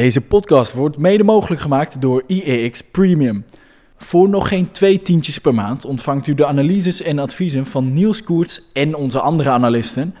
[0.00, 3.44] Deze podcast wordt mede mogelijk gemaakt door IEX Premium.
[3.96, 8.22] Voor nog geen twee tientjes per maand ontvangt u de analyses en adviezen van Niels
[8.22, 10.14] Koerts en onze andere analisten.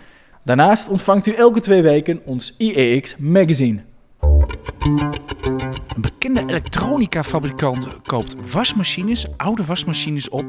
[0.44, 3.80] Daarnaast ontvangt u elke twee weken ons IEX Magazine.
[6.00, 10.44] Een bekende elektronica-fabrikant koopt wasmachines, oude wasmachines op,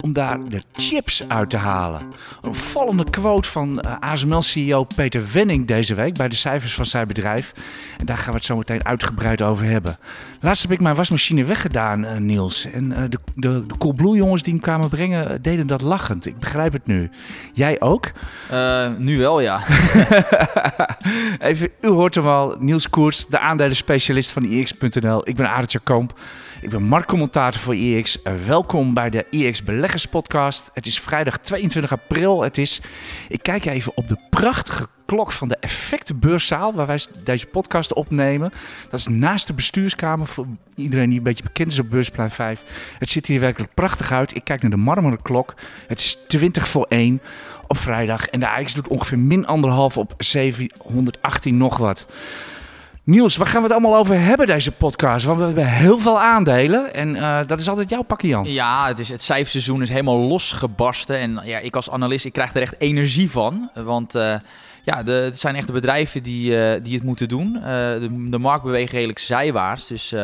[0.00, 2.02] om daar de chips uit te halen.
[2.40, 7.06] Een vallende quote van uh, ASML-CEO Peter Wenning deze week bij de cijfers van zijn
[7.06, 7.52] bedrijf.
[7.98, 9.96] En daar gaan we het zo meteen uitgebreid over hebben.
[10.40, 12.64] Laatst heb ik mijn wasmachine weggedaan, uh, Niels.
[12.64, 16.26] En uh, de, de, de Coolblue jongens die hem kwamen brengen, deden dat lachend.
[16.26, 17.10] Ik begrijp het nu.
[17.52, 18.10] Jij ook?
[18.98, 19.60] nu wel, ja.
[21.38, 24.87] Even, u hoort hem al, Niels Koers, de aandelenspecialist van IX.nl.
[24.96, 26.20] Ik ben Arendt Komp.
[26.60, 28.18] Ik ben marktcommentator voor IX.
[28.46, 30.70] welkom bij de IX Beleggers Podcast.
[30.74, 32.42] Het is vrijdag 22 april.
[32.42, 32.80] Het is,
[33.28, 38.50] ik kijk even op de prachtige klok van de effectenbeurszaal, waar wij deze podcast opnemen.
[38.90, 42.62] Dat is naast de bestuurskamer, voor iedereen die een beetje bekend is op Beursplein 5.
[42.98, 44.36] Het ziet hier werkelijk prachtig uit.
[44.36, 45.54] Ik kijk naar de marmeren klok.
[45.86, 47.20] Het is 20 voor 1
[47.66, 48.26] op vrijdag.
[48.26, 52.06] En de AX doet ongeveer min anderhalf op 718 nog wat.
[53.08, 55.24] Niels, waar gaan we het allemaal over hebben deze podcast?
[55.24, 58.44] Want we hebben heel veel aandelen en uh, dat is altijd jouw pakje, Jan.
[58.44, 61.18] Ja, het, is, het cijferseizoen is helemaal losgebarsten.
[61.18, 63.70] En ja, ik als analist, ik krijg er echt energie van.
[63.74, 64.34] Want uh,
[64.88, 67.52] ja, de, het zijn echt de bedrijven die, uh, die het moeten doen.
[67.52, 69.86] de, de markt beweegt redelijk zijwaarts.
[69.86, 70.14] Dus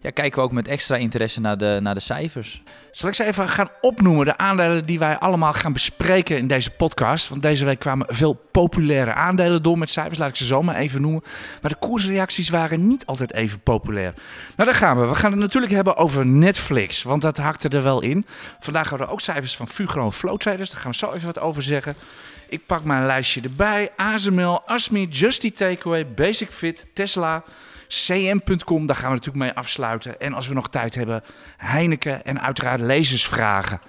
[0.00, 2.62] ja, kijken we ook met extra interesse naar de, naar de cijfers.
[2.90, 6.70] Zal ik ze even gaan opnoemen, de aandelen die wij allemaal gaan bespreken in deze
[6.70, 7.28] podcast?
[7.28, 10.76] Want deze week kwamen veel populaire aandelen door met cijfers, laat ik ze zo maar
[10.76, 11.22] even noemen.
[11.62, 14.14] Maar de koersreacties waren niet altijd even populair.
[14.56, 15.06] Nou, daar gaan we.
[15.06, 18.26] We gaan het natuurlijk hebben over Netflix, want dat hakte er wel in.
[18.60, 21.62] Vandaag hadden we ook cijfers van Fugro en daar gaan we zo even wat over
[21.62, 21.94] zeggen.
[22.48, 23.90] Ik pak mijn lijstje erbij.
[23.96, 27.44] ASML, Asmi, Justy Takeaway, Basic Fit, Tesla...
[27.88, 30.20] cm.com, daar gaan we natuurlijk mee afsluiten.
[30.20, 31.22] En als we nog tijd hebben,
[31.56, 33.80] Heineken en uiteraard lezersvragen.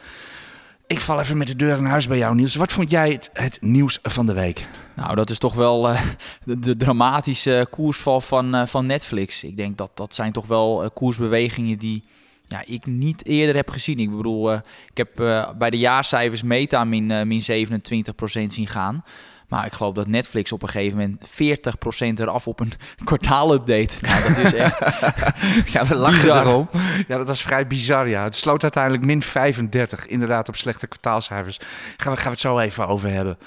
[0.87, 2.55] Ik val even met de deur in huis bij jou, Niels.
[2.55, 4.67] Wat vond jij het, het nieuws van de week?
[4.95, 6.01] Nou, dat is toch wel uh,
[6.43, 9.43] de, dramatische koersval van, uh, van Netflix.
[9.43, 12.03] Ik denk dat dat zijn toch wel uh, koersbewegingen die
[12.49, 13.97] ja, ik niet eerder heb gezien.
[13.97, 15.09] Ik bedoel, ik heb
[15.57, 19.03] bij de jaarcijfers Meta min, min 27% zien gaan.
[19.49, 21.27] Maar ik geloof dat Netflix op een gegeven moment
[22.17, 22.71] 40% eraf op een
[23.03, 23.97] kwartaalupdate.
[24.01, 24.79] Nou, dat is echt.
[25.73, 26.69] ja, we lachen erom.
[27.07, 28.07] Ja, dat was vrij bizar.
[28.07, 30.05] Ja, het sloot uiteindelijk min 35.
[30.05, 31.59] Inderdaad, op slechte kwartaalcijfers.
[31.97, 33.37] Gaan we, gaan we het zo even over hebben.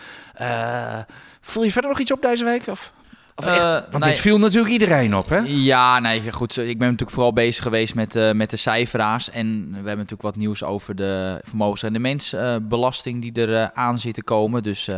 [1.40, 2.66] Voel je verder nog iets op deze week?
[2.66, 2.92] Of?
[3.34, 3.65] Of echt?
[3.65, 5.38] Uh, Want dit viel natuurlijk iedereen op, hè?
[5.44, 6.56] Ja, nee, goed.
[6.56, 9.31] Ik ben natuurlijk vooral bezig geweest met, uh, met de cijferaars.
[9.31, 13.66] En we hebben natuurlijk wat nieuws over de vermogens- en de mensbelasting die er uh,
[13.75, 14.62] aan zit te komen.
[14.62, 14.88] Dus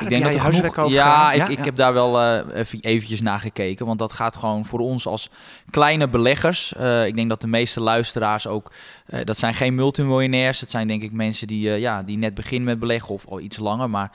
[0.00, 0.78] ik denk dat er genoeg...
[0.78, 3.86] over ja, ik, ja, ik heb daar wel even eventjes naar gekeken.
[3.86, 5.30] Want dat gaat gewoon voor ons als
[5.70, 6.72] kleine beleggers.
[7.06, 8.72] ik denk dat de meeste luisteraars ook...
[9.24, 10.60] dat zijn geen multimiljonairs.
[10.60, 13.56] Het zijn denk ik mensen die, ja, die net beginnen met beleggen of al iets
[13.56, 13.90] langer.
[13.90, 14.10] Maar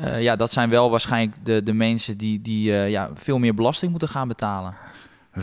[0.00, 3.90] uh, ja, dat zijn wel waarschijnlijk de, de mensen die, die ja, veel meer belasting
[3.90, 4.74] moeten gaan betalen.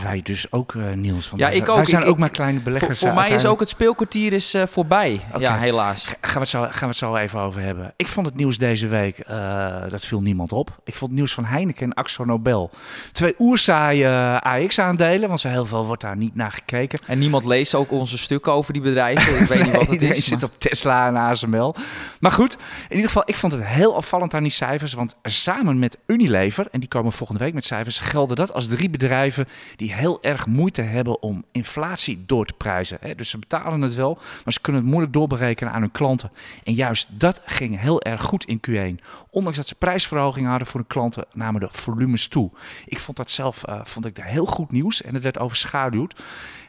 [0.02, 1.30] Wij dus ook, uh, Niels.
[1.30, 1.76] Want ja, ik ook.
[1.76, 3.00] Wij zijn ik, ook maar kleine beleggers.
[3.00, 5.22] Voor, voor mij is ook het speelkwartier is, uh, voorbij.
[5.28, 5.42] Okay.
[5.42, 6.06] Ja, helaas.
[6.06, 7.94] Gaan we, het zo, gaan we het zo even over hebben.
[7.96, 10.80] Ik vond het nieuws deze week, uh, dat viel niemand op.
[10.84, 12.72] Ik vond het nieuws van Heineken en Axo Nobel.
[13.12, 17.00] Twee oerzaaie AX-aandelen, want zo heel veel wordt daar niet naar gekeken.
[17.08, 19.42] En niemand leest ook onze stukken over die bedrijven.
[19.42, 20.25] Ik weet niet wat het iedereen is.
[20.25, 20.50] zit maar...
[20.50, 21.75] op Tesla en ASML.
[22.20, 22.54] Maar goed,
[22.90, 24.94] in ieder geval, ik vond het heel opvallend aan die cijfers.
[24.94, 28.90] Want samen met Unilever, en die komen volgende week met cijfers, gelden dat als drie
[28.90, 33.00] bedrijven die heel erg moeite hebben om inflatie door te prijzen.
[33.16, 36.32] Dus ze betalen het wel, maar ze kunnen het moeilijk doorberekenen aan hun klanten.
[36.64, 39.04] En juist dat ging heel erg goed in Q1.
[39.30, 42.52] Ondanks dat ze prijsverhogingen hadden voor de klanten, namen de volumes toe.
[42.86, 46.22] Ik vond dat zelf uh, vond ik heel goed nieuws en het werd overschaduwd.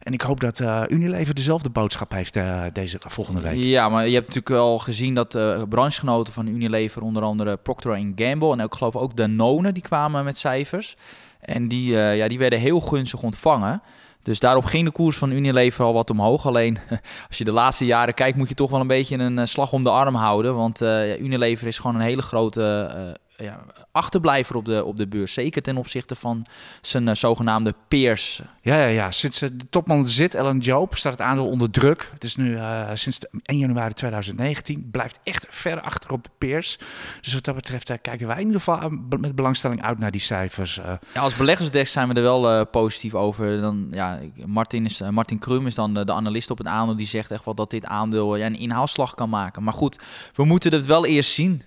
[0.03, 3.57] En ik hoop dat uh, Unilever dezelfde boodschap heeft uh, deze volgende week.
[3.57, 5.29] Ja, maar je hebt natuurlijk wel gezien dat
[5.69, 10.39] branchegenoten van Unilever, onder andere Procter Gamble en ook geloof ook Danone, die kwamen met
[10.39, 10.97] cijfers.
[11.45, 13.83] En die, uh, ja, die werden heel gunstig ontvangen.
[14.23, 16.47] Dus daarop ging de koers van Unilever al wat omhoog.
[16.47, 16.79] Alleen
[17.29, 19.83] als je de laatste jaren kijkt, moet je toch wel een beetje een slag om
[19.83, 20.55] de arm houden.
[20.55, 22.91] Want uh, Unilever is gewoon een hele grote
[23.37, 25.33] ja, achterblijver op de, op de beurs.
[25.33, 26.47] Zeker ten opzichte van
[26.81, 28.43] zijn uh, zogenaamde peers.
[28.63, 29.11] Ja, ja, ja.
[29.11, 32.11] Sinds uh, de topman zit, Ellen Joop, staat het aandeel onder druk.
[32.13, 34.89] Het is nu uh, sinds 1 januari 2019.
[34.91, 36.79] Blijft echt ver achter op de peers.
[37.21, 38.91] Dus wat dat betreft kijken wij in ieder geval
[39.21, 40.75] met belangstelling uit naar die cijfers.
[41.15, 43.61] Ja, als beleggersdesk zijn we er wel positief over.
[43.61, 46.97] Dan, ja, Martin, is, Martin Krum is dan de, de analist op het aandeel.
[46.97, 49.63] Die zegt echt wel dat dit aandeel ja, een inhaalslag kan maken.
[49.63, 49.99] Maar goed,
[50.35, 51.63] we moeten het wel eerst zien.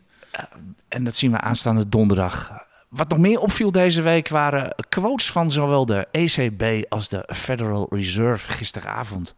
[0.87, 2.65] En dat zien we aanstaande donderdag.
[2.89, 7.87] wat nog meer opviel deze week waren quotes van zowel de ECB als de Federal
[7.89, 9.35] Reserve gisteravond.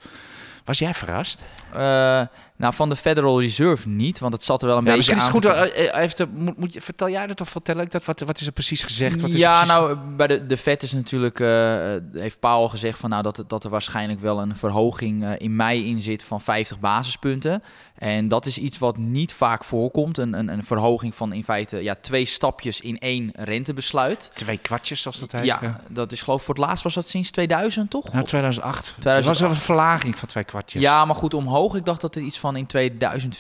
[0.64, 1.42] Was jij verrast?
[1.76, 2.22] Uh,
[2.60, 5.44] nou, van de Federal Reserve niet, want het zat er wel een ja, beetje misschien
[5.44, 5.54] aan.
[5.54, 8.06] is het goed, uh, even moet, moet je, vertel jij dat of vertel ik dat?
[8.06, 9.22] Wat, wat is er precies gezegd?
[9.22, 9.68] Wat is ja, precies...
[9.68, 13.64] nou, bij de, de Fed is natuurlijk, uh, heeft Powell gezegd van, nou, dat, dat
[13.64, 17.64] er waarschijnlijk wel een verhoging uh, in mei in zit van 50 basispunten.
[18.00, 20.18] En dat is iets wat niet vaak voorkomt.
[20.18, 24.32] Een, een, een verhoging van in feite ja, twee stapjes in één rentebesluit.
[24.34, 25.46] Twee kwartjes, zoals dat heet.
[25.46, 28.14] Ja, ja, dat is geloof ik voor het laatst was dat sinds 2000, toch?
[28.14, 28.84] Nou, 2008.
[28.84, 29.26] 2008.
[29.26, 30.82] Er was wel een verlaging van twee kwartjes.
[30.82, 31.76] Ja, maar goed, omhoog.
[31.76, 33.38] Ik dacht dat het iets van in 2000,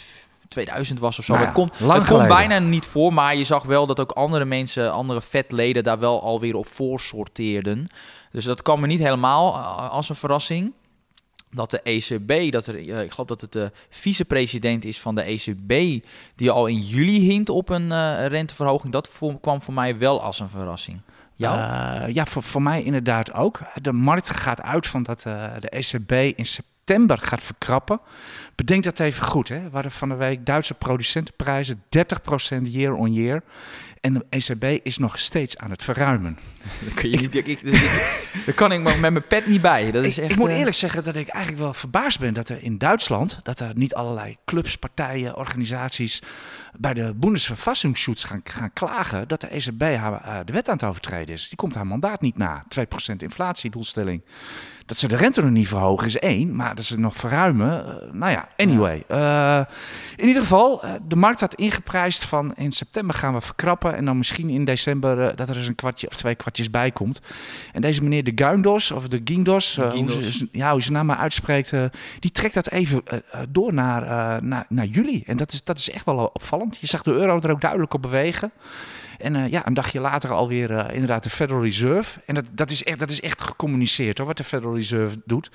[0.48, 1.34] 2000 was of zo.
[1.34, 4.00] Nou het ja, komt, lang het komt bijna niet voor, maar je zag wel dat
[4.00, 7.88] ook andere mensen, andere vetleden daar wel alweer op voor sorteerden.
[8.32, 10.74] Dus dat kwam me niet helemaal uh, als een verrassing.
[11.52, 15.22] Dat de ECB, dat er, uh, ik geloof dat het de vicepresident is van de
[15.22, 16.04] ECB,
[16.36, 20.22] die al in juli hint op een uh, renteverhoging, dat voor, kwam voor mij wel
[20.22, 21.02] als een verrassing.
[21.40, 23.60] Ja, uh, ja voor, voor mij inderdaad ook.
[23.82, 28.00] De markt gaat uit van dat uh, de ECB in september gaat verkrappen.
[28.60, 29.50] Bedenk dat even goed.
[29.50, 29.64] Hè.
[29.64, 33.44] We hadden van de week Duitse producentenprijzen 30% year on year.
[34.02, 36.38] En de ECB is nog steeds aan het verruimen.
[36.96, 37.62] Daar je, ik, ik, ik,
[38.46, 39.92] daar kan ik met mijn pet niet bij.
[39.92, 40.58] Dat is ik, echt, ik moet uh...
[40.58, 43.40] eerlijk zeggen dat ik eigenlijk wel verbaasd ben dat er in Duitsland...
[43.44, 46.22] dat er niet allerlei clubs, partijen, organisaties...
[46.78, 49.28] bij de Bundesverfassungsschutz gaan, gaan klagen...
[49.28, 51.48] dat de ECB haar, uh, de wet aan het overtreden is.
[51.48, 52.64] Die komt haar mandaat niet na.
[52.80, 54.24] 2% inflatiedoelstelling.
[54.86, 57.86] Dat ze de rente nog niet verhogen is één, maar dat ze nog verruimen.
[57.86, 59.04] Uh, nou ja, anyway.
[59.12, 59.62] Uh,
[60.16, 63.96] in ieder geval, uh, de markt had ingeprijsd van in september gaan we verkrappen.
[63.96, 66.92] En dan misschien in december uh, dat er eens een kwartje of twee kwartjes bij
[66.92, 67.19] komt.
[67.74, 71.18] En deze meneer de Guindos, of de Guindos, hoe, ze, ja, hoe ze naam maar
[71.18, 71.74] uitspreekt,
[72.19, 73.04] die trekt dat even
[73.50, 75.24] door naar, naar, naar juli.
[75.25, 76.78] En dat is, dat is echt wel opvallend.
[76.78, 78.52] Je zag de euro er ook duidelijk op bewegen.
[79.19, 82.19] En uh, ja, een dagje later alweer uh, inderdaad de Federal Reserve.
[82.25, 85.52] En dat, dat, is echt, dat is echt gecommuniceerd hoor, wat de Federal Reserve doet.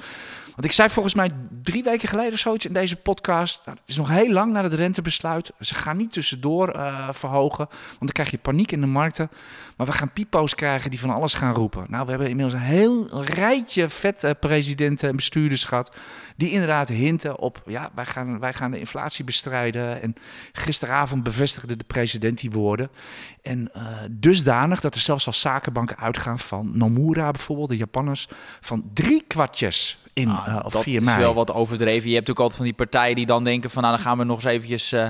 [0.54, 1.30] Want ik zei volgens mij
[1.62, 3.62] drie weken geleden zoiets in deze podcast.
[3.64, 5.52] Nou, het is nog heel lang na het rentebesluit.
[5.60, 7.66] Ze gaan niet tussendoor uh, verhogen.
[7.68, 9.30] Want dan krijg je paniek in de markten.
[9.76, 11.86] Maar we gaan pipo's krijgen die van alles gaan roepen.
[11.88, 15.96] Nou, we hebben inmiddels een heel rijtje vet presidenten en bestuurders gehad.
[16.36, 20.02] Die inderdaad hinten op, ja, wij gaan, wij gaan de inflatie bestrijden.
[20.02, 20.14] En
[20.52, 22.90] gisteravond bevestigde de president die woorden.
[23.42, 28.28] En uh, dusdanig dat er zelfs al zakenbanken uitgaan van Nomura bijvoorbeeld, de Japanners,
[28.60, 32.08] van drie kwartjes in Ah, of dat 4 is wel wat overdreven.
[32.08, 33.82] Je hebt ook altijd van die partijen die dan denken van...
[33.82, 34.92] nou, dan gaan we nog eens eventjes...
[34.92, 35.06] Uh,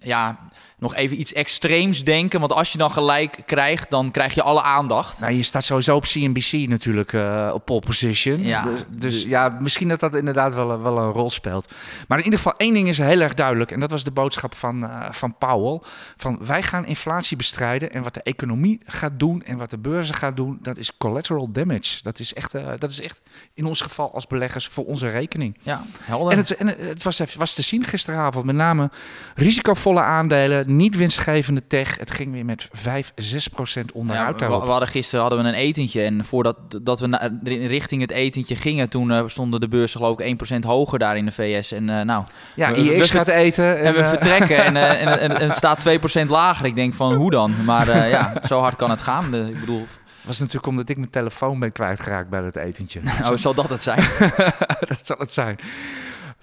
[0.00, 0.38] ja,
[0.82, 2.40] nog even iets extreems denken.
[2.40, 5.20] Want als je dan gelijk krijgt, dan krijg je alle aandacht.
[5.20, 8.42] Nou, je staat sowieso op CNBC natuurlijk uh, op pole position.
[8.42, 11.72] Ja, dus, dus ja, misschien dat dat inderdaad wel, wel een rol speelt.
[12.08, 13.70] Maar in ieder geval één ding is heel erg duidelijk.
[13.70, 15.80] En dat was de boodschap van, uh, van Powell.
[16.16, 17.92] Van wij gaan inflatie bestrijden.
[17.92, 20.58] En wat de economie gaat doen en wat de beurzen gaat doen...
[20.62, 22.02] dat is collateral damage.
[22.02, 23.20] Dat is echt, uh, dat is echt
[23.54, 25.58] in ons geval als beleggers voor onze rekening.
[25.62, 26.32] Ja, helder.
[26.32, 28.44] En het, en het was, was te zien gisteravond.
[28.44, 28.90] Met name
[29.34, 31.98] risicovolle aandelen, niet winstgevende tech.
[31.98, 34.40] Het ging weer met 5, 6 procent onderuit.
[34.40, 36.02] Ja, we, we, hadden gisteren hadden we een etentje.
[36.02, 40.20] En voordat dat we na, richting het etentje gingen, toen uh, stonden de beurzen geloof
[40.20, 41.72] ik 1% hoger daar in de VS.
[41.72, 42.24] En uh, nou,
[42.54, 43.78] ja, we, IX gaat eten.
[43.78, 45.84] En, en we uh, vertrekken en, en, en, en, het staat
[46.24, 46.66] 2% lager.
[46.66, 47.64] Ik denk van hoe dan?
[47.64, 49.30] Maar ja, zo hard kan het gaan.
[49.30, 49.86] De, ik bedoel,
[50.22, 53.00] was natuurlijk omdat ik mijn telefoon ben kwijtgeraakt bij dat etentje.
[53.02, 54.04] Nou, zal dat het zijn?
[54.88, 55.58] dat zal het zijn.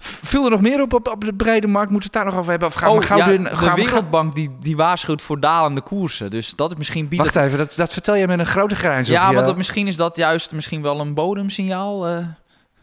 [0.02, 1.90] Viel er nog meer op, op, op de brede markt?
[1.90, 2.68] Moeten we het daar nog over hebben?
[2.68, 5.80] Of gaan oh, we gauw ja, de gaan we Wereldbank die, die waarschuwt voor dalende
[5.80, 6.30] koersen.
[6.30, 7.08] Dus dat is misschien...
[7.08, 9.56] Biedt Wacht even, dat, dat vertel je met een grote grijns Ja, op want dat,
[9.56, 12.10] misschien is dat juist misschien wel een bodemsignaal.
[12.10, 12.18] Uh,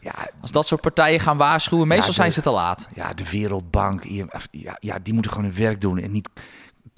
[0.00, 2.88] ja, als dat soort partijen gaan waarschuwen, meestal ja, de, zijn ze te laat.
[2.94, 6.28] Ja, de Wereldbank, IMF, ja, ja, die moeten gewoon hun werk doen en niet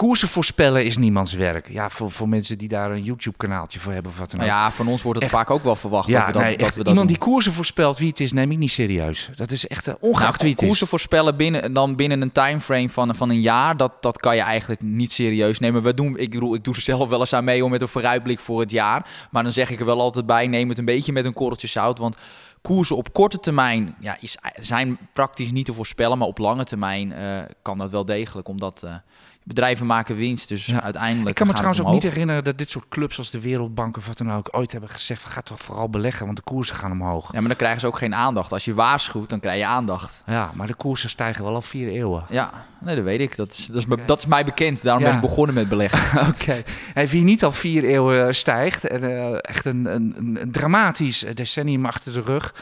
[0.00, 1.68] koersen voorspellen is niemands werk.
[1.68, 4.46] Ja, voor, voor mensen die daar een YouTube-kanaaltje voor hebben of wat dan ook.
[4.46, 6.42] Nou ja, van ons wordt het echt, vaak ook wel verwacht ja, dat we dat,
[6.42, 7.16] nee, dat, echt, we dat Iemand doen.
[7.16, 9.30] die koersen voorspelt wie het is, neem ik niet serieus.
[9.34, 10.66] Dat is echt ongeacht nou, wie het is.
[10.66, 14.42] Koersen voorspellen binnen, dan binnen een timeframe van, van een jaar, dat, dat kan je
[14.42, 15.82] eigenlijk niet serieus nemen.
[15.82, 17.88] We doen, ik, bedoel, ik doe er zelf wel eens aan mee om met een
[17.88, 19.06] vooruitblik voor het jaar.
[19.30, 21.66] Maar dan zeg ik er wel altijd bij, neem het een beetje met een korreltje
[21.66, 22.16] zout, want
[22.60, 27.12] koersen op korte termijn ja, is, zijn praktisch niet te voorspellen, maar op lange termijn
[27.12, 28.94] uh, kan dat wel degelijk, omdat uh,
[29.42, 30.82] bedrijven maken winst, dus ja.
[30.82, 31.28] uiteindelijk.
[31.28, 34.06] Ik kan me trouwens ook niet herinneren dat dit soort clubs als de Wereldbank of
[34.06, 37.32] wat dan ook ooit hebben gezegd: ga toch vooral beleggen, want de koersen gaan omhoog.
[37.32, 38.52] Ja, maar dan krijgen ze ook geen aandacht.
[38.52, 40.22] Als je waarschuwt, dan krijg je aandacht.
[40.26, 42.24] Ja, maar de koersen stijgen wel al vier eeuwen.
[42.28, 43.36] Ja, nee, dat weet ik.
[43.36, 44.04] Dat is, dat is, okay.
[44.04, 44.82] dat is mij bekend.
[44.82, 45.08] Daarom ja.
[45.08, 46.20] ben ik begonnen met beleggen.
[46.28, 46.30] Oké.
[46.42, 46.64] Okay.
[46.94, 51.86] Hey, wie niet al vier eeuwen stijgt en uh, echt een, een, een, dramatisch decennium
[51.86, 52.54] achter de rug.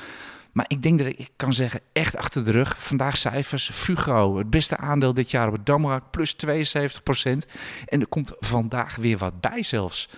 [0.59, 2.75] Maar ik denk dat ik kan zeggen, echt achter de rug.
[2.79, 3.71] Vandaag cijfers.
[3.73, 7.47] Fugro, het beste aandeel dit jaar op het Damrak, plus 72%
[7.87, 10.09] En er komt vandaag weer wat bij zelfs.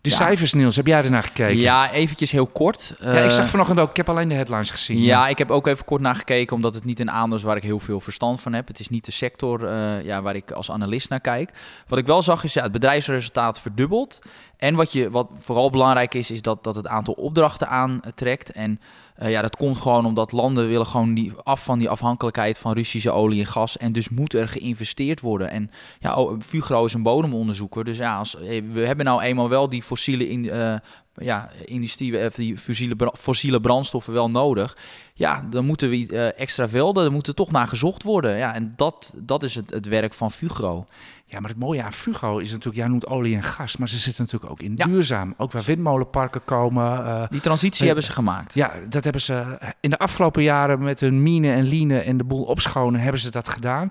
[0.00, 0.18] De Ja.
[0.18, 1.56] cijfers, Niels, heb jij ernaar gekeken?
[1.56, 2.94] Ja, eventjes heel kort.
[3.00, 5.02] Ja, ik zag Eh, vanochtend ook, ik heb alleen de headlines gezien.
[5.02, 7.56] Ja, ik heb ook even kort naar gekeken, omdat het niet een aandeel is waar
[7.56, 8.68] ik heel veel verstand van heb.
[8.68, 11.50] Het is niet de sector eh, ja, waar ik als analist naar kijk.
[11.88, 14.18] Wat ik wel zag is, ja, het bedrijfsresultaat verdubbeld.
[14.56, 18.52] En wat, je, wat vooral belangrijk is, is dat, dat het aantal opdrachten aantrekt.
[18.52, 18.80] En
[19.14, 22.72] eh, ja, dat komt gewoon omdat landen willen gewoon die, af van die afhankelijkheid van
[22.72, 23.76] Russische olie en gas.
[23.76, 25.50] En dus moet er geïnvesteerd worden.
[25.50, 27.84] En ja, oh, Fugro is een bodemonderzoeker.
[27.84, 30.76] Dus ja, als, eh, we hebben nou eenmaal wel die fossiele in, eh,
[31.16, 34.76] ja, industrie, of die fossiele, fossiele brandstoffen wel nodig.
[35.14, 38.36] Ja, dan moeten we eh, extra velden, er moet er toch naar gezocht worden.
[38.36, 40.86] Ja, en dat, dat is het, het werk van Fugro.
[41.28, 43.98] Ja, maar het mooie aan Fugro is natuurlijk, jij noemt olie en gas, maar ze
[43.98, 44.84] zitten natuurlijk ook in Ja.
[44.86, 45.34] duurzaam.
[45.36, 47.04] Ook waar windmolenparken komen.
[47.06, 48.54] eh, Die transitie hebben ze gemaakt.
[48.54, 52.24] ja, dat hebben ze in de afgelopen jaren met hun mine en line en de
[52.24, 53.90] boel opschonen, hebben ze dat gedaan.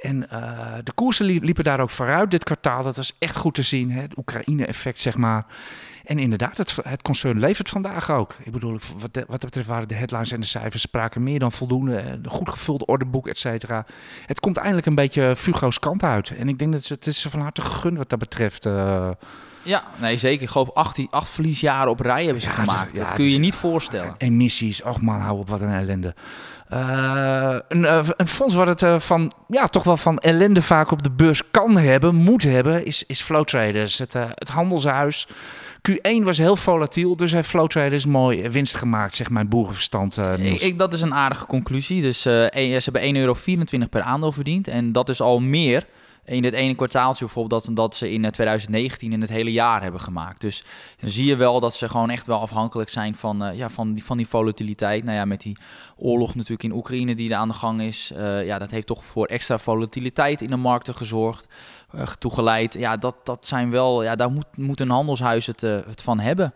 [0.00, 2.82] En eh, de koersen li- liepen daar ook vooruit dit kwartaal.
[2.82, 4.00] Dat was echt goed te zien, hè?
[4.00, 5.46] het Oekraïne-effect, zeg maar.
[6.04, 8.34] En inderdaad, het, het concern levert vandaag ook.
[8.44, 11.96] Ik bedoel, wat, dat betreft waren de headlines en de cijfers spraken meer dan voldoende.
[11.96, 13.86] eh, Een goed gevulde orderboek, et cetera.
[14.26, 16.30] Het komt eindelijk een beetje Fugo's kant uit.
[16.38, 18.66] En ik denk dat ze, het is van harte gegund wat dat betreft.
[18.66, 19.10] eh.
[19.62, 20.42] Ja, nee zeker.
[20.42, 22.96] Ik geloof acht, acht verliesjaren op rij hebben ze Ja, gemaakt.
[22.96, 24.14] ja, dat kun je je niet voorstellen.
[24.18, 24.82] emissies.
[24.82, 26.14] Och man, hou op, wat een ellende.
[26.68, 30.90] Eh, een, eh, een fonds wat het eh, van, ja, toch wel van ellende vaak
[30.90, 33.98] op de beurs kan hebben, moet hebben, is, is Flow Traders.
[33.98, 35.28] Het, het handelshuis.
[35.90, 40.16] Q1 was heel volatiel, dus heeft Flow Traders mooi winst gemaakt, zegt mijn boerenverstand.
[40.36, 42.02] Ik, ik- dat is een aardige conclusie.
[42.02, 42.50] Dus een-
[42.82, 43.14] ze hebben 1,24
[43.78, 44.68] euro per aandeel verdiend.
[44.68, 45.86] En dat is al meer
[46.36, 50.00] in het ene kwartaaltje bijvoorbeeld dat, ze in eh, 2019 in het hele jaar hebben
[50.00, 50.40] gemaakt.
[50.40, 50.64] Dus
[51.00, 53.92] dan zie je wel dat ze gewoon echt wel afhankelijk zijn van, eh, ja, van,
[53.92, 55.04] die, van die volatiliteit.
[55.04, 55.56] Nou ja, met die
[55.96, 58.10] oorlog natuurlijk in Oekraïne die er aan de gang is.
[58.16, 61.48] eh, ja, dat heeft toch voor extra volatiliteit in de markten gezorgd.
[61.92, 62.74] eh, toegeleid.
[62.74, 66.20] Ja, dat, dat zijn wel, ja, daar moet, moet een handelshuis het, eh, het van
[66.20, 66.54] hebben.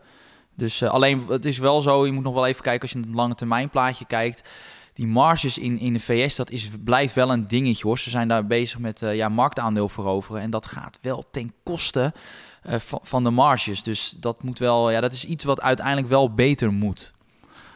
[0.57, 2.99] Dus eh, alleen, het is wel zo, je moet nog wel even kijken als je
[2.99, 4.49] een lange termijn plaatje kijkt.
[4.95, 7.99] Die marges in, in de VS, dat is, blijft wel een dingetje hoor.
[7.99, 10.43] Ze zijn daar bezig met eh, ja, marktaandeel veroveren.
[10.43, 12.13] En dat gaat wel ten koste
[12.63, 13.83] eh, van, van de marges.
[13.83, 17.13] Dus dat moet wel, ja, dat is iets wat uiteindelijk wel beter moet.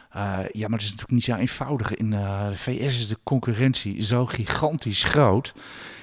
[0.09, 1.95] Eh, ja, maar het is natuurlijk niet zo eenvoudig.
[1.95, 5.53] In de VS is de concurrentie zo gigantisch groot.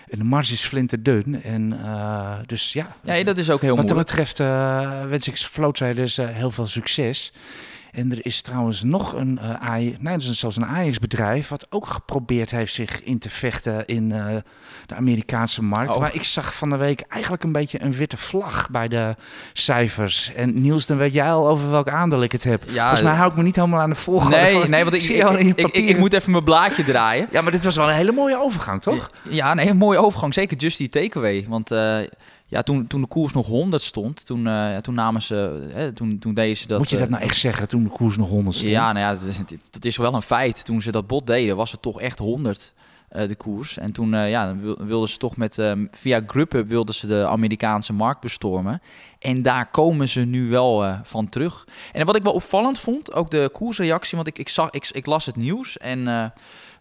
[0.09, 1.43] En de marge is flinterdun.
[1.43, 4.39] En eh, dus ja, Ja, dat is ook heel Wat dat betreft
[5.09, 5.35] wens ik
[5.73, 7.33] Traders eh, heel veel succes.
[7.97, 11.49] En er is trouwens nog een eh AI, nee, is zelfs een AX-bedrijf...
[11.49, 14.37] wat ook geprobeerd heeft zich in te vechten in eh,
[14.87, 15.95] de Amerikaanse markt.
[15.95, 16.01] Oh.
[16.01, 19.17] Maar ik zag van de week eigenlijk een beetje een witte vlag bij de
[19.53, 20.33] cijfers.
[20.35, 22.63] En Niels, dan weet jij al over welk aandeel ik het heb.
[22.67, 24.37] Ja, Volgens mij hou ik me niet helemaal aan de volgorde.
[24.37, 25.99] Nee, van- nee, want ik, zie ik, ik, ik, ik papieren.
[25.99, 27.29] moet even mijn blaadje draaien.
[27.31, 29.11] Ja, maar dit was wel een hele mooie overgang, toch?
[29.29, 30.35] Ja, nee, een mooie overgang.
[30.35, 31.45] Zeker Just die Takeaway.
[31.49, 31.99] Want eh,
[32.47, 36.19] ja, toen, toen de koers nog 100 stond, toen, eh, toen namen ze, hè, toen,
[36.19, 36.79] toen deden ze dat.
[36.79, 38.71] Moet je dat eh, nou echt zeggen toen de koers nog 100 stond?
[38.71, 39.39] Ja, nou ja, dat is,
[39.71, 40.65] dat is wel een feit.
[40.65, 42.75] Toen ze dat bot deden, was het toch echt 100
[43.09, 43.79] eh, de koers.
[43.79, 47.93] En toen eh, ja, wilden ze toch met, ehm, via Grubhub wilden ze de Amerikaanse
[47.93, 48.83] markt bestormen.
[49.19, 51.67] En daar komen ze nu wel eh, van terug.
[51.93, 55.07] En wat ik wel opvallend vond, ook de koersreactie, want ik, ik, zag, ik, ik
[55.07, 56.25] las het nieuws en eh,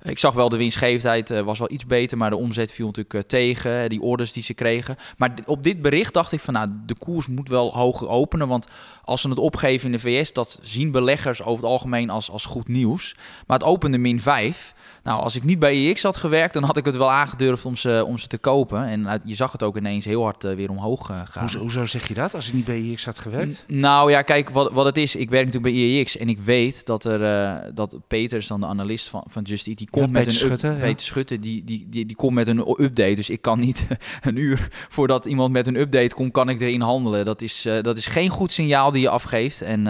[0.06, 3.14] ik zag wel de winstgevendheid eh, was wel iets beter, maar de omzet viel natuurlijk
[3.14, 4.98] eh, tegen, die orders die ze kregen.
[5.18, 8.68] Maar op dit bericht dacht ik van, nou, de koers moet wel hoger openen, want
[9.04, 12.46] als ze het opgeven in de VS, dat zien beleggers over het algemeen als, als
[12.46, 13.16] goed nieuws.
[13.48, 14.74] Maar het opende min 5.
[15.06, 17.76] Nou, als ik niet bij EX had gewerkt, dan had ik het wel aangedurfd om
[17.76, 18.86] ze, om ze te kopen.
[18.86, 21.42] En uit- je zag het ook ineens heel hard eh, weer omhoog eh, gaan.
[21.42, 23.64] Hoezo, hoezo zeg je dat, als ik niet bij IX had gewerkt?
[23.68, 25.16] N- Nou ja, kijk, wat, wat het is.
[25.16, 28.60] Ik werk natuurlijk bij IEX en ik weet dat er eh, dat Peter is dan
[28.60, 30.86] de analist van, van Just Eat, die komt met Peter een up- Schutte, ja.
[30.86, 33.16] Peter Schutte, die, die, die, die komt met een update.
[33.16, 33.88] Dus ik kan niet
[34.22, 37.26] een uur voordat iemand met een update komt, kan ik erin handelen.
[37.26, 39.62] Dat is, dat is geen goed signaal die je afgeeft.
[39.62, 39.88] En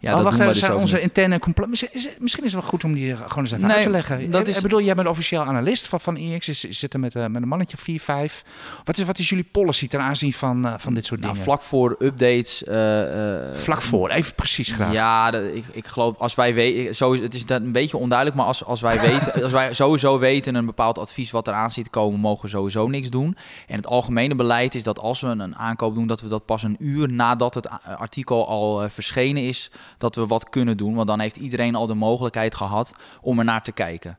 [0.00, 1.02] ja, dat wacht even, dus zijn onze niet.
[1.02, 2.08] interne Misschien is,
[2.42, 4.30] het wel goed om die gewoon eens even Nee, uit te leggen.
[4.30, 6.48] dat ik, is- ik bedoel, jij bent officieel analist van, van IX.
[6.48, 8.42] Is zit er met, eh, met een mannetje 4, 5.
[8.84, 11.48] Wat is, wat is jullie policy ten aanzien van, eh, van dit soort Nou, dingen?
[11.48, 12.64] vlak voor updates.
[12.64, 14.92] eh, eh, Vlak voor, even precies graag.
[14.92, 17.96] Ja, dat- ik, ik geloof als wij weten, zo is, het is dat een beetje
[17.96, 21.70] onduidelijk, maar als, als wij weten, als wij sowieso weten een bepaald advies wat eraan
[21.70, 23.36] zit te komen, mogen we sowieso niks doen.
[23.66, 26.62] En het algemene beleid is dat als we een aankoop doen, dat we dat pas
[26.62, 31.08] een uur nadat het artikel al eh, verschenen is, dat we wat kunnen doen, want
[31.08, 34.18] dan heeft iedereen al de mogelijkheid gehad om er naar te kijken.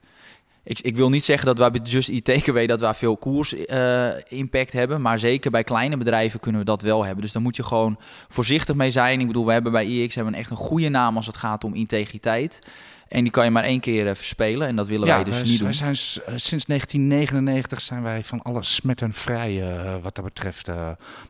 [0.63, 4.09] ik, ik wil niet zeggen dat wij bij Just Takeaway dat wij veel koers eh,
[4.27, 5.01] impact hebben.
[5.01, 7.21] Maar zeker bij kleine bedrijven kunnen we dat wel hebben.
[7.21, 9.19] Dus daar moet je gewoon voorzichtig mee zijn.
[9.19, 11.73] Ik bedoel, we hebben bij IX hebben echt een goede naam als het gaat om
[11.73, 12.59] integriteit.
[13.07, 14.67] En die kan je maar één keer uh, verspelen.
[14.67, 15.63] En dat willen wij dus wij, niet doen.
[15.63, 20.69] Wij zijn uh, sinds 1999 zijn wij van alle smetten vrij uh, wat dat betreft.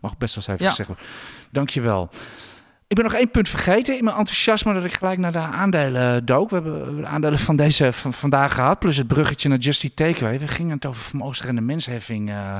[0.01, 0.85] mag best wel eens even Ja.
[0.87, 1.05] worden.
[1.51, 2.09] Dankjewel.
[2.91, 6.25] Ik ben nog één punt vergeten in mijn enthousiasme dat ik gelijk naar de aandelen
[6.25, 6.49] dook.
[6.49, 9.95] We hebben de aandelen van deze van vandaag gehad, plus het bruggetje naar Just Eat
[9.95, 10.39] Takeaway.
[10.39, 12.57] We gingen het over vermogensrendementsheffing uh,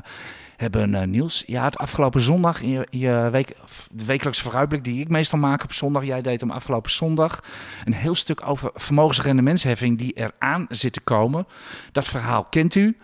[0.58, 1.44] hebben, uh, Niels.
[1.48, 3.56] Ja, het afgelopen zondag, in je, je week,
[3.92, 6.06] de wekelijkse vooruitblik die ik meestal maak op zondag.
[6.06, 7.40] Jij deed hem afgelopen zondag.
[7.86, 11.48] Een heel stuk over vermogensrendementsheffing die eraan zit te komen.
[11.92, 12.98] Dat verhaal kent u.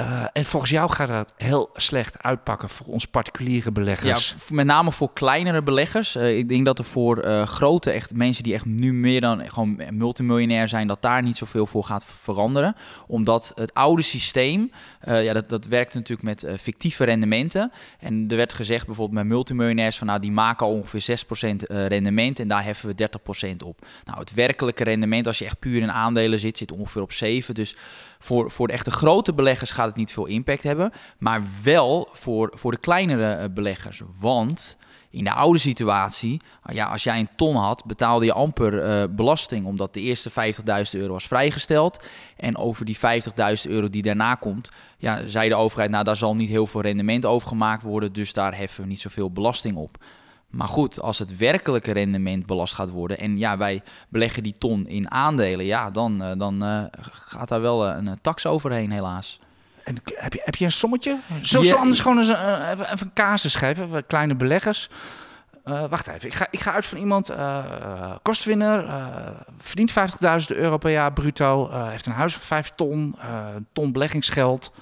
[0.00, 4.28] Uh, en volgens jou gaat dat heel slecht uitpakken voor ons particuliere beleggers.
[4.30, 6.16] Ja, met name voor kleinere beleggers.
[6.16, 9.50] Uh, ik denk dat er voor uh, grote echt mensen die echt nu meer dan
[9.50, 12.76] gewoon multimiljonair zijn, dat daar niet zoveel voor gaat veranderen.
[13.06, 14.70] Omdat het oude systeem,
[15.06, 17.72] ja, dat, dat werkt natuurlijk met fictieve rendementen.
[17.98, 21.18] En er werd gezegd bijvoorbeeld met multimiljonairs van nou die maken al ongeveer
[21.50, 23.08] 6% rendement en daar heffen we
[23.52, 23.86] 30% op.
[24.04, 27.54] Nou, het werkelijke rendement als je echt puur in aandelen zit, zit ongeveer op 7.
[27.54, 27.76] Dus
[28.18, 30.92] voor, voor de echte grote beleggers gaat het niet veel impact hebben.
[31.18, 34.02] Maar wel voor, voor de kleinere beleggers.
[34.20, 34.76] Want
[35.10, 36.40] in de oude situatie,
[36.72, 39.66] ja, als jij een ton had, betaalde je amper uh, belasting.
[39.66, 40.34] Omdat de eerste 50.000
[40.90, 42.04] euro was vrijgesteld.
[42.36, 44.68] En over die 50.000 euro die daarna komt,
[44.98, 48.12] ja, zei de overheid, nou daar zal niet heel veel rendement over gemaakt worden.
[48.12, 49.98] Dus daar heffen we niet zoveel belasting op.
[50.50, 54.86] Maar goed, als het werkelijke rendement belast gaat worden en ja, wij beleggen die ton
[54.86, 59.40] in aandelen, ja, dan, uh, dan uh, gaat daar wel uh, een tax overheen, helaas.
[59.84, 61.18] En heb je, heb je een sommetje?
[61.42, 64.90] Zo, zo anders gewoon eens, uh, even, even een casus geven, we kleine beleggers.
[65.64, 67.32] Uh, wacht even, ik ga, ik ga uit van iemand,
[68.22, 68.88] kostwinner,
[69.58, 73.16] verdient 50.000 euro per jaar bruto, heeft een huis van 5 ton,
[73.72, 74.72] ton beleggingsgeld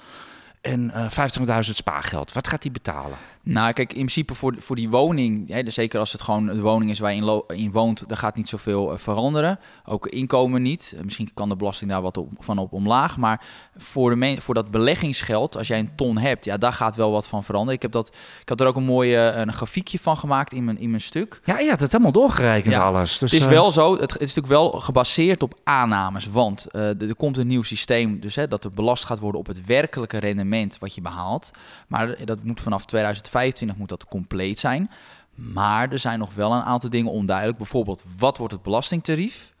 [0.65, 2.33] en uh, 50.000 spaargeld.
[2.33, 3.17] Wat gaat hij betalen?
[3.47, 6.61] Nou, kijk, in principe voor, voor die woning, hè, dus zeker als het gewoon de
[6.61, 9.59] woning is waar je in, in woont, daar gaat niet zoveel uh, veranderen.
[9.85, 10.93] Ook inkomen niet.
[10.95, 13.17] Uh, misschien kan de belasting daar wat op, van op omlaag.
[13.17, 13.41] Maar
[13.77, 17.27] voor, de voor dat beleggingsgeld, als jij een ton hebt, ja, daar gaat wel wat
[17.27, 17.75] van veranderen.
[17.75, 18.07] Ik, heb dat,
[18.41, 21.41] ik had er ook een mooie een grafiekje van gemaakt in mijn, in mijn stuk.
[21.43, 23.17] Ja, je had het helemaal doorgerekend ja, alles.
[23.17, 26.29] Dus, het is wel zo, het, het, is natuurlijk wel gebaseerd op aannames.
[26.29, 29.65] Want er, komt een nieuw systeem, dus hè, dat er belast gaat worden op het
[29.65, 31.51] werkelijke rendement wat je behaalt.
[31.87, 32.85] Maar dat moet vanaf
[33.35, 34.89] 2025 moet dat compleet zijn.
[35.35, 37.57] Maar er zijn nog wel een aantal dingen onduidelijk.
[37.57, 39.53] Bijvoorbeeld, wat wordt het belastingtarief?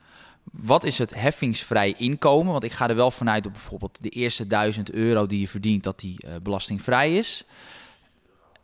[0.51, 2.51] Wat is het heffingsvrij inkomen?
[2.51, 5.83] Want ik ga er wel vanuit dat bijvoorbeeld de eerste 1000 euro die je verdient,
[5.83, 7.45] dat die uh, belastingvrij is.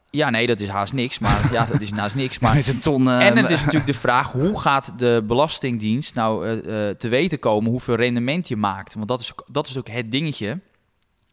[0.10, 1.20] Ja, nee, dat is haast niks.
[1.20, 2.40] Maar ja, dat is naast niks.
[2.40, 2.56] Maar...
[2.68, 6.90] Een ton, uh, en het is natuurlijk de vraag, hoe gaat de Belastingdienst nou uh,
[6.90, 8.94] te weten komen hoeveel rendement je maakt?
[8.94, 10.60] Want dat is, dat is ook het dingetje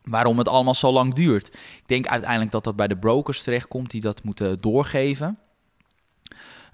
[0.09, 1.47] waarom het allemaal zo lang duurt.
[1.49, 5.39] Ik denk uiteindelijk dat dat bij de brokers terechtkomt die dat moeten doorgeven.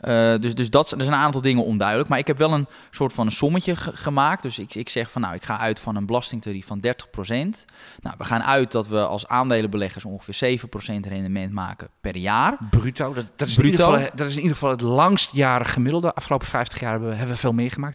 [0.09, 2.09] Uh, dus dus dat, er zijn een aantal dingen onduidelijk.
[2.09, 4.43] Maar ik heb wel een soort van een sommetje gemaakt.
[4.43, 6.91] Dus ik, ik zeg van nou, ik ga uit van een belastingtarief van 30%.
[8.01, 10.69] Nou, we gaan uit dat we als aandelenbeleggers ongeveer 7%
[11.09, 12.59] rendement maken per jaar.
[12.71, 13.69] Bruto, dat, dat, is, Bruto.
[13.69, 16.07] In ieder geval, dat is in ieder geval het langstjarig gemiddelde.
[16.07, 17.53] De afgelopen 50 jaar hebben we, hebben we veel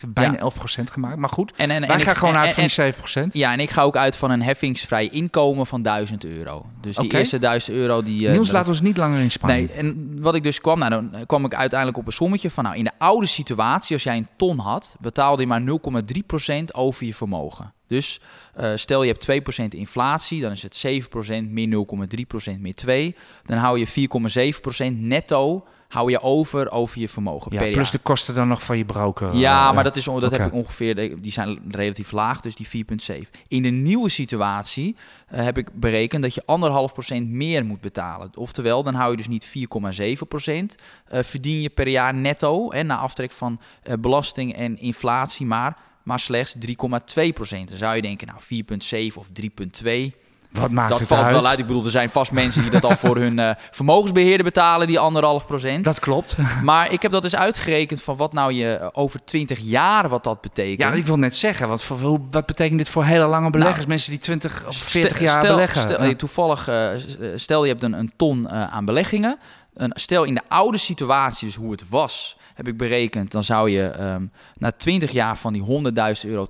[0.07, 0.51] bijna ja.
[0.79, 1.17] 11% gemaakt.
[1.17, 3.31] Maar goed, en, en, wij en gaan ik, gewoon en, uit van die 7%.
[3.31, 6.65] Ja, en ik ga ook uit van een heffingsvrij inkomen van 1000 euro.
[6.81, 7.19] Dus die okay.
[7.19, 8.27] eerste 1000 euro die...
[8.27, 9.53] Uh, Niels, laat ons niet langer in Spanje.
[9.53, 12.63] Nee, en wat ik dus kwam, nou, dan kwam ik uiteindelijk op een sommetje van...
[12.63, 17.05] nou in de oude situatie, als jij een ton had, betaalde je maar 0,3% over
[17.05, 17.73] je vermogen.
[17.87, 18.21] Dus
[18.59, 21.85] uh, stel je hebt 2% inflatie, dan is het 7% meer
[22.53, 23.15] 0,3% meer 2.
[23.45, 24.07] Dan hou je
[24.91, 28.77] 4,7% netto hou je over over je vermogen ja, plus de kosten dan nog van
[28.77, 29.35] je broker.
[29.35, 30.37] Ja, uh, maar dat, is, dat okay.
[30.39, 32.85] heb ik ongeveer, die zijn relatief laag, dus die
[33.21, 33.29] 4,7.
[33.47, 34.95] In de nieuwe situatie
[35.33, 38.31] uh, heb ik berekend dat je anderhalf procent meer moet betalen.
[38.33, 40.75] Oftewel, dan hou je dus niet 4,7 procent
[41.13, 45.77] uh, verdien je per jaar netto, hè, na aftrek van uh, belasting en inflatie, maar,
[46.03, 46.73] maar slechts 3,2
[47.33, 47.69] procent.
[47.69, 49.29] Dan zou je denken, nou 4,7 of
[49.83, 50.27] 3,2...
[50.51, 51.31] Wat maakt dat het valt uit?
[51.31, 51.59] wel uit.
[51.59, 54.99] Ik bedoel, er zijn vast mensen die dat al voor hun uh, vermogensbeheerder betalen, die
[54.99, 55.83] anderhalf procent.
[55.83, 56.35] Dat klopt.
[56.63, 60.23] Maar ik heb dat dus uitgerekend van wat nou je uh, over 20 jaar wat
[60.23, 60.81] dat betekent.
[60.81, 63.77] Ja, ik wil net zeggen, wat, voor, wat betekent dit voor hele lange beleggers?
[63.77, 65.81] Nou, mensen die 20 of 40 stel, jaar stel, beleggen.
[65.81, 66.15] Stel, ja.
[66.15, 66.89] Toevallig, uh,
[67.35, 69.39] stel je hebt een, een ton uh, aan beleggingen.
[69.73, 73.69] Een, stel in de oude situatie, dus hoe het was, heb ik berekend, dan zou
[73.69, 75.63] je um, na 20 jaar van die
[76.23, 76.49] 100.000 euro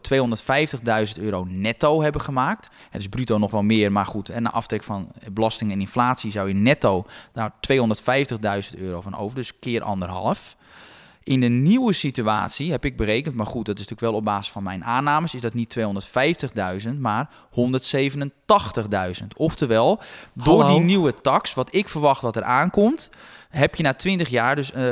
[1.17, 2.69] 250.000 euro netto hebben gemaakt.
[2.89, 4.30] Het is bruto nog wel meer, maar goed.
[4.30, 7.52] En na aftrek van belasting en inflatie zou je netto daar
[8.74, 10.56] 250.000 euro van over, dus keer anderhalf.
[11.24, 14.52] In de nieuwe situatie heb ik berekend, maar goed, dat is natuurlijk wel op basis
[14.52, 15.78] van mijn aannames, is dat niet
[16.86, 19.28] 250.000, maar 187.000.
[19.36, 20.00] Oftewel,
[20.34, 20.74] door Hallo?
[20.74, 23.10] die nieuwe tax, wat ik verwacht dat er aankomt,
[23.49, 24.89] heb je na 20 jaar dus eh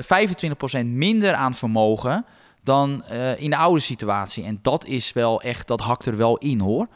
[0.83, 2.25] 25% minder aan vermogen
[2.63, 4.43] dan eh, in de oude situatie.
[4.43, 6.87] En dat is wel echt, dat hakt er wel in hoor.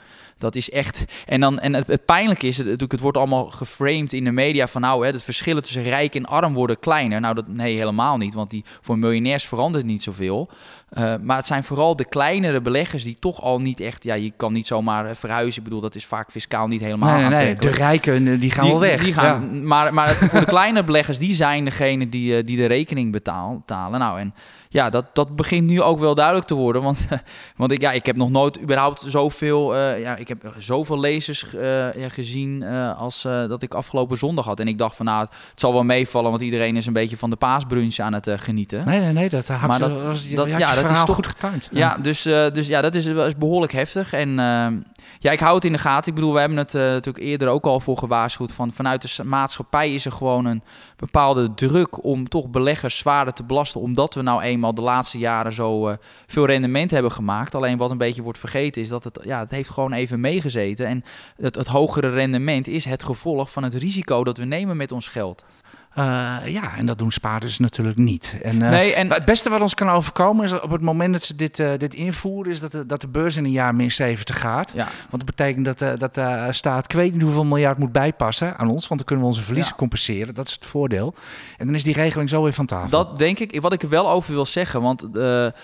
[0.42, 1.04] Dat is echt.
[1.26, 4.32] En, dan, en het, het pijnlijke is, het, natuurlijk, het wordt allemaal geframed in de
[4.32, 7.20] media van nou, hè, het verschillen tussen rijk en arm worden kleiner.
[7.20, 8.34] Nou, dat, nee, helemaal niet.
[8.34, 10.50] Want die, voor miljonairs verandert niet zoveel.
[10.90, 14.04] Eh, maar het zijn vooral de kleinere beleggers die toch al niet echt.
[14.04, 15.58] Ja, je kan niet zomaar eh, verhuizen.
[15.58, 17.56] Ik bedoel, dat is vaak fiscaal niet helemaal Nee, nee, nee.
[17.56, 19.04] De rijken eh, die gaan wel weg.
[19.04, 23.12] Die gaan, Maar, maar voor de kleine beleggers, die zijn degene die, die de rekening
[23.12, 24.00] betaal- betalen.
[24.00, 24.34] Nou, en
[24.74, 26.82] ja, dat, dat begint nu ook wel duidelijk te worden.
[26.82, 27.08] Want,
[27.58, 31.56] want ik, ja, ik heb nog nooit überhaupt zoveel, eh, ja, ik heb zoveel lezers
[31.56, 34.60] eh, ja, gezien eh, als dat ik afgelopen zondag had.
[34.60, 37.30] En ik dacht van, nou, het zal wel meevallen, want iedereen is een beetje van
[37.30, 38.86] de paasbrunch aan het genieten.
[38.86, 39.30] Nee, nee, nee.
[39.30, 41.70] Dat, Maar dat- je ja, dat is toch- goed getimed.
[41.72, 44.14] Ja, dus, eh, dus ja, dat is, eens behoorlijk heftig.
[44.14, 44.74] En ehm,
[45.20, 46.10] ja, ik hou het in de gaten.
[46.10, 48.52] Ik bedoel, we hebben het eh, natuurlijk eerder ook al voor gewaarschuwd.
[48.52, 50.64] Van, vanuit de maatschappij is er gewoon een
[50.96, 53.82] bepaalde druk om toch beleggers zwaarder te belasten.
[53.82, 55.98] Omdat we nou eenmaal de laatste jaren zo eh,
[56.28, 57.56] veel rendement hebben gemaakt.
[57.56, 60.88] Alleen wat een beetje wordt vergeten is dat het, ja, het heeft gewoon even meegezeten.
[60.88, 61.04] En
[61.36, 65.08] het, het hogere rendement is het gevolg van het risico dat we nemen met ons
[65.08, 65.46] geld.
[65.94, 68.38] Eh, ja, en dat doen spaarders natuurlijk niet.
[68.44, 71.24] En, eh, nee, en het beste wat ons kan overkomen is op het moment dat
[71.24, 73.92] ze dit, eh, dit invoeren, is dat de, dat de beurs in een jaar min
[73.92, 74.72] 70 gaat.
[74.76, 78.58] ja, Want dat betekent dat, dat de staat, ik weet niet hoeveel miljard moet bijpassen
[78.58, 79.78] aan ons, want dan kunnen we onze verliezen Ja.
[79.80, 80.34] compenseren.
[80.34, 81.14] Dat is het voordeel.
[81.58, 82.90] En dan is die regeling zo weer van tafel.
[82.90, 83.62] Dat denk ik.
[83.62, 85.02] Wat ik er wel over wil zeggen, want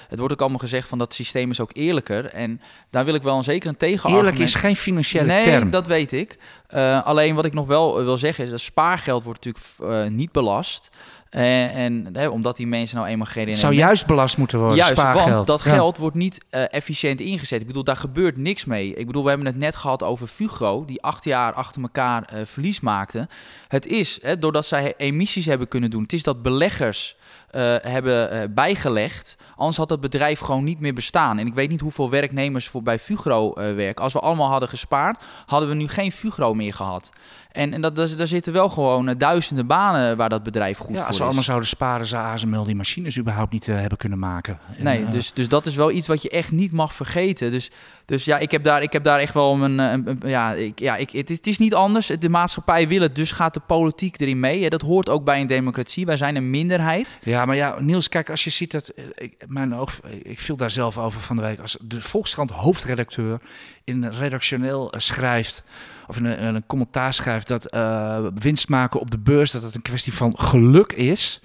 [0.08, 2.26] het wordt ook allemaal gezegd van dat systeem is ook eerlijker.
[2.26, 4.26] En daar wil ik wel een zeker een tegenargument...
[4.26, 5.70] Eerlijk is geen financiële nee, term.
[5.70, 6.38] dat weet ik.
[6.68, 10.12] Eh, alleen wat ik nog wel eh, wil zeggen is dat spaargeld wordt natuurlijk eh,
[10.12, 10.90] niet belast.
[11.30, 14.78] En, en hè, omdat die mensen nou eenmaal geen het zou juist belast moeten worden,
[14.78, 15.30] Juist, spaargeld.
[15.30, 15.72] want dat Ja.
[15.72, 17.62] geld wordt niet efficiënt ingezet.
[17.62, 18.94] Ik bedoel, daar gebeurt niks mee.
[18.94, 22.80] Ik bedoel, we hebben het net gehad over Fugro, die acht jaar achter elkaar verlies
[22.80, 23.28] maakte.
[23.68, 27.16] Het is, hè, doordat zij emissies hebben kunnen doen, het is dat beleggers
[27.58, 29.36] eh, hebben eh, bijgelegd.
[29.56, 31.38] Anders had dat bedrijf gewoon niet meer bestaan.
[31.38, 34.04] En ik weet niet hoeveel werknemers voor bij Fugro eh, werken.
[34.04, 37.12] Als we allemaal hadden gespaard, hadden we nu geen Fugro meer gehad.
[37.58, 40.96] En, en dat, daar zitten wel gewoon eh, duizenden banen waar dat bedrijf goed Ja,
[40.96, 41.18] voor als is.
[41.18, 44.60] we allemaal zouden sparen, zou ASML die machines überhaupt niet eh, hebben kunnen maken.
[44.78, 47.52] En, Nee, eh, dus, dus dat is wel iets wat je echt niet mag vergeten.
[47.52, 47.72] Dus,
[48.06, 49.78] dus ja, ik heb daar, ik heb daar echt wel een.
[49.78, 52.08] een- een- ja, ik, ja ik, het, het is niet anders.
[52.20, 54.60] De maatschappij wil het, dus gaat de politiek erin mee.
[54.60, 56.06] Ja, dat hoort ook bij een democratie.
[56.06, 57.20] Wij zijn een minderheid.
[57.24, 58.92] Ja, maar ja, Niels, kijk, als je ziet dat.
[59.16, 61.60] Ik, mijn oog, ik viel daar zelf over van de week.
[61.60, 63.40] Als de Volkskrant hoofdredacteur
[63.88, 65.64] in redactioneel eh, schrijft.
[66.08, 67.48] of in een, in een commentaar schrijft.
[67.48, 69.52] dat eh, winst maken op de beurs.
[69.52, 71.42] dat het een kwestie van geluk is.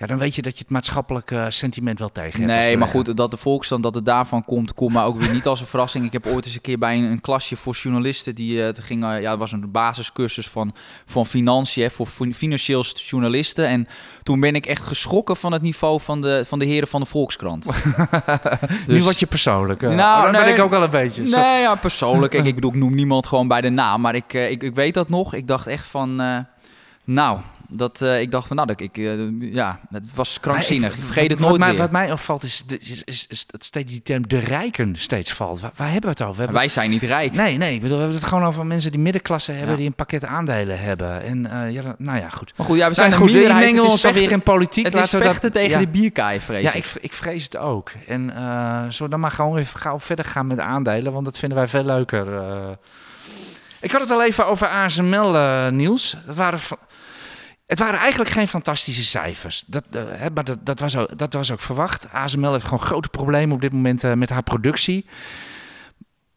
[0.00, 2.52] Ja, dan weet je dat je het maatschappelijk eh, sentiment wel tegen hebt.
[2.52, 5.46] Nee, maar goed, dat de Volksstand dat het daarvan komt, komt maar ook weer niet
[5.46, 6.04] als een verrassing.
[6.04, 8.78] Ik heb ooit eens een keer bij een, een klasje voor journalisten die eh, het
[8.84, 10.74] ging, ja, het was een basiscursus van,
[11.06, 13.66] van financiën hè, voor fin- financieel journalisten.
[13.66, 13.88] En
[14.22, 17.06] toen ben ik echt geschrokken van het niveau van de, van de heren van de
[17.06, 17.66] Volkskrant.
[18.86, 19.82] nu Dus- word je persoonlijk.
[19.82, 19.94] eh.
[19.94, 21.26] Nou, Oh, dan ben ik ook wel een beetje.
[21.26, 22.34] Zo- Nee, ja, persoonlijk.
[22.34, 24.00] Ik, ik bedoel, ik noem niemand gewoon bij de naam.
[24.00, 25.34] Maar ik, ik, ik weet dat nog.
[25.34, 26.20] Ik dacht echt van...
[27.10, 27.38] nou,
[27.70, 28.56] dat, eh, ik dacht van...
[28.56, 30.94] Nou, dat ik, eh, ja, het was krankzinnig.
[30.94, 31.78] Ik, vergeet het wat nooit mij, weer.
[31.80, 35.60] Wat mij opvalt is, is, is, is dat steeds die term de rijken steeds valt.
[35.60, 36.34] Waar, waar hebben we het over?
[36.34, 37.32] We hebben Wij zijn niet rijk.
[37.32, 39.76] Nee, nee, ik bedoel, we hebben het gewoon over mensen die middenklasse hebben, Ja.
[39.76, 41.22] die een pakket aandelen hebben.
[41.22, 42.52] En eh, ja, nou ja, goed.
[42.56, 43.64] Maar goed, ja, we zijn Nou, goed, minderheid.
[43.64, 44.84] mengen ons alweer in politiek.
[44.84, 45.78] Het is Laten we dat- tegen ja.
[45.78, 46.84] de bierkaai, vrees Ja, ik.
[47.00, 47.90] ik, vrees het ook.
[48.06, 48.30] En
[48.88, 51.58] zullen we dan maar gewoon even gauw verder gaan met de aandelen, want dat vinden
[51.58, 52.26] wij veel leuker.
[53.80, 55.30] Ik had het al even over ASML,
[55.70, 56.16] Niels.
[56.26, 56.58] Dat waren,
[57.68, 59.64] het waren eigenlijk geen fantastische cijfers.
[59.66, 60.02] Dat, eh,
[60.34, 62.12] maar dat, dat, was ook, dat was ook verwacht.
[62.12, 65.06] ASML heeft gewoon grote problemen op dit moment eh, met haar productie.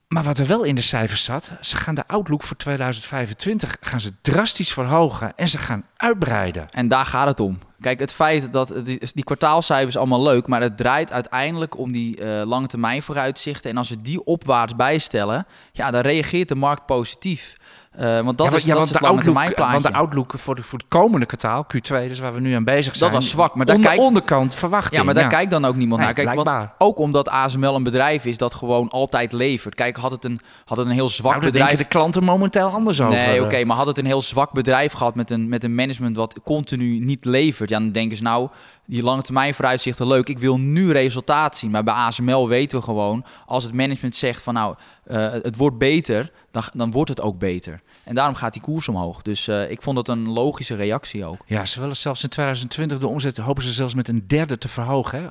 [0.08, 4.02] Maar wat er wel in de cijfers zat, ze gaan de outlook voor 2025 gaan
[4.02, 6.70] ze drastisch verhogen en ze gaan uitbreiden.
[6.70, 7.60] En daar gaat het om.
[7.80, 12.46] Kijk, het feit dat die, kwartaalcijfers allemaal leuk, maar het draait uiteindelijk om die eh,
[12.46, 13.70] lange termijn vooruitzichten.
[13.70, 17.56] En als we die opwaarts bijstellen, ja, dan reageert de markt positief.
[17.92, 20.64] Eh, want dat ja, is, ja, dat want, de outlook, want de outlook voor, de,
[20.64, 23.12] voor het komende kwartaal, Q2, dus waar we nu aan bezig zijn.
[23.12, 24.96] was zwak, maar daar onder, onderkant verwachting.
[24.96, 26.26] Ja, maar daar kijkt dan ook niemand Nee, naar.
[26.26, 29.76] Kijk, want ook omdat ASML een bedrijf is dat gewoon altijd levert.
[29.76, 31.78] Kijk, had het een, had het een heel zwak Nou, bedrijf...
[31.78, 33.16] de klanten momenteel anders over.
[33.16, 36.16] Nee, oké, maar had het een heel zwak bedrijf gehad met een, met een management
[36.16, 38.50] wat continu niet levert, ja, dan denken ze nou,
[38.92, 40.30] die lange termijn vooruitzichten leuk.
[40.30, 41.72] Ik wil nu resultaat zien.
[41.72, 45.78] Maar bij ASML weten we gewoon, als het management zegt van nou, eh, het wordt
[45.78, 47.82] beter, dan, dan wordt het ook beter.
[48.04, 49.22] En daarom gaat die koers omhoog.
[49.22, 51.44] Dus eh, ik vond dat een logische reactie ook.
[51.46, 54.68] Ja, ze willen zelfs in 2020 de omzet, hopen ze zelfs met een derde te
[54.68, 55.28] verhogen, hè,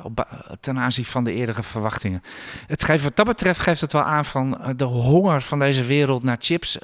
[0.60, 2.22] ten aanzien van de eerdere verwachtingen.
[2.66, 5.84] Het geeft, wat dat betreft geeft het wel aan van eh, de honger van deze
[5.84, 6.78] wereld naar chips.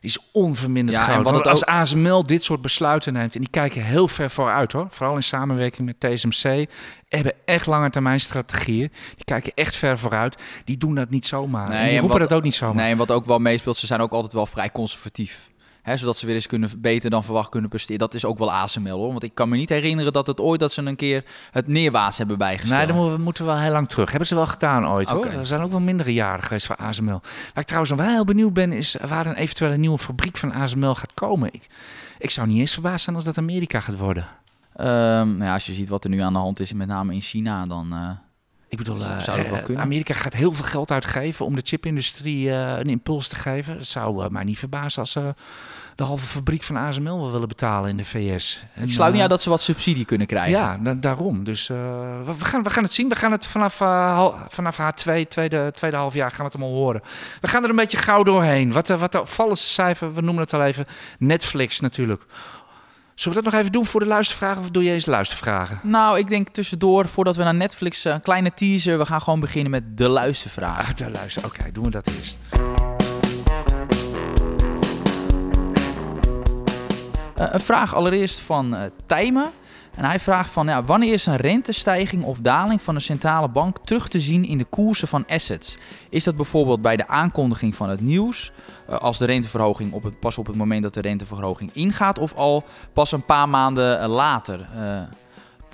[0.00, 1.24] Is onverminderd Ja, en groot.
[1.24, 4.86] wat Want als ASML dit soort besluiten neemt, en die kijken heel ver vooruit hoor,
[4.90, 6.68] vooral in samenwerking met TSMC,
[7.08, 8.92] hebben echt lange termijn strategieën.
[9.16, 10.42] Die kijken echt ver vooruit.
[10.64, 11.68] Die doen dat niet zomaar.
[11.68, 12.74] Nee, en die en roepen wat- dat ook niet zomaar.
[12.82, 15.50] Nee, en wat ook wel meespeelt, ze zijn ook altijd wel vrij conservatief.
[15.86, 17.98] Hè, zodat ze weer eens kunnen, beter dan verwacht kunnen presteren.
[17.98, 19.10] Dat is ook wel ASML hoor.
[19.10, 22.18] Want ik kan me niet herinneren dat het ooit dat ze een keer het neerwaarts
[22.18, 22.78] hebben bijgesteld.
[22.78, 24.08] Nee, dan moeten we, moeten we wel heel lang terug.
[24.10, 25.18] Hebben ze wel gedaan ooit hoor.
[25.18, 25.28] Oké.
[25.28, 27.20] Er zijn ook wel mindere jaren geweest voor ASML.
[27.20, 30.94] Waar ik trouwens wel heel benieuwd ben, is waar een eventuele nieuwe fabriek van ASML
[30.94, 31.52] gaat komen.
[31.52, 31.66] Ik,
[32.18, 34.26] ik zou niet eens verbaasd zijn als dat Amerika gaat worden.
[34.76, 37.20] Nou ja, als je ziet wat er nu aan de hand is, met name in
[37.20, 37.92] China, dan...
[37.92, 38.10] eh,
[38.68, 39.80] Ik bedoel, eh, eh?
[39.80, 43.76] Amerika gaat heel veel geld uitgeven om de chipindustrie eh, een impuls te geven.
[43.76, 45.34] Het zou eh, mij niet verbazen als ze
[45.94, 48.64] de halve fabriek van ASML wel willen betalen in de VS.
[48.74, 50.50] Ik sluit niet uit dat ze wat subsidie kunnen krijgen.
[50.58, 51.44] Ja, da- daarom.
[51.44, 53.08] Dus we, gaan, we gaan het zien.
[53.08, 53.74] We gaan het vanaf,
[54.48, 57.02] vanaf H2, tweede, tweede half jaar, gaan we het allemaal horen.
[57.40, 58.72] We gaan er een beetje gauw doorheen.
[58.72, 60.86] Wat, wat de opvallendste cijfer, we noemen het al even,
[61.18, 62.22] Netflix natuurlijk.
[63.16, 65.80] Zullen we dat nog even doen voor de luistervragen of doe je eens luistervragen?
[65.82, 68.98] Nou, ik denk tussendoor, voordat we naar Netflix, eh, een kleine teaser.
[68.98, 70.88] We gaan gewoon beginnen met de luistervraag.
[70.88, 71.44] Ah, de luister.
[71.44, 72.38] Oké, doen we dat eerst.
[77.34, 79.50] Eh, een vraag allereerst van eh Tijmen.
[79.96, 83.78] En hij vraagt van, ja, wanneer is een rentestijging of daling van een centrale bank
[83.84, 85.76] terug te zien in de koersen van assets?
[86.08, 88.52] Is dat bijvoorbeeld bij de aankondiging van het nieuws,
[88.86, 92.34] eh, als de renteverhoging op het, pas op het moment dat de renteverhoging ingaat, of
[92.34, 94.68] al pas een paar maanden eh, later?
[94.76, 95.00] Eh,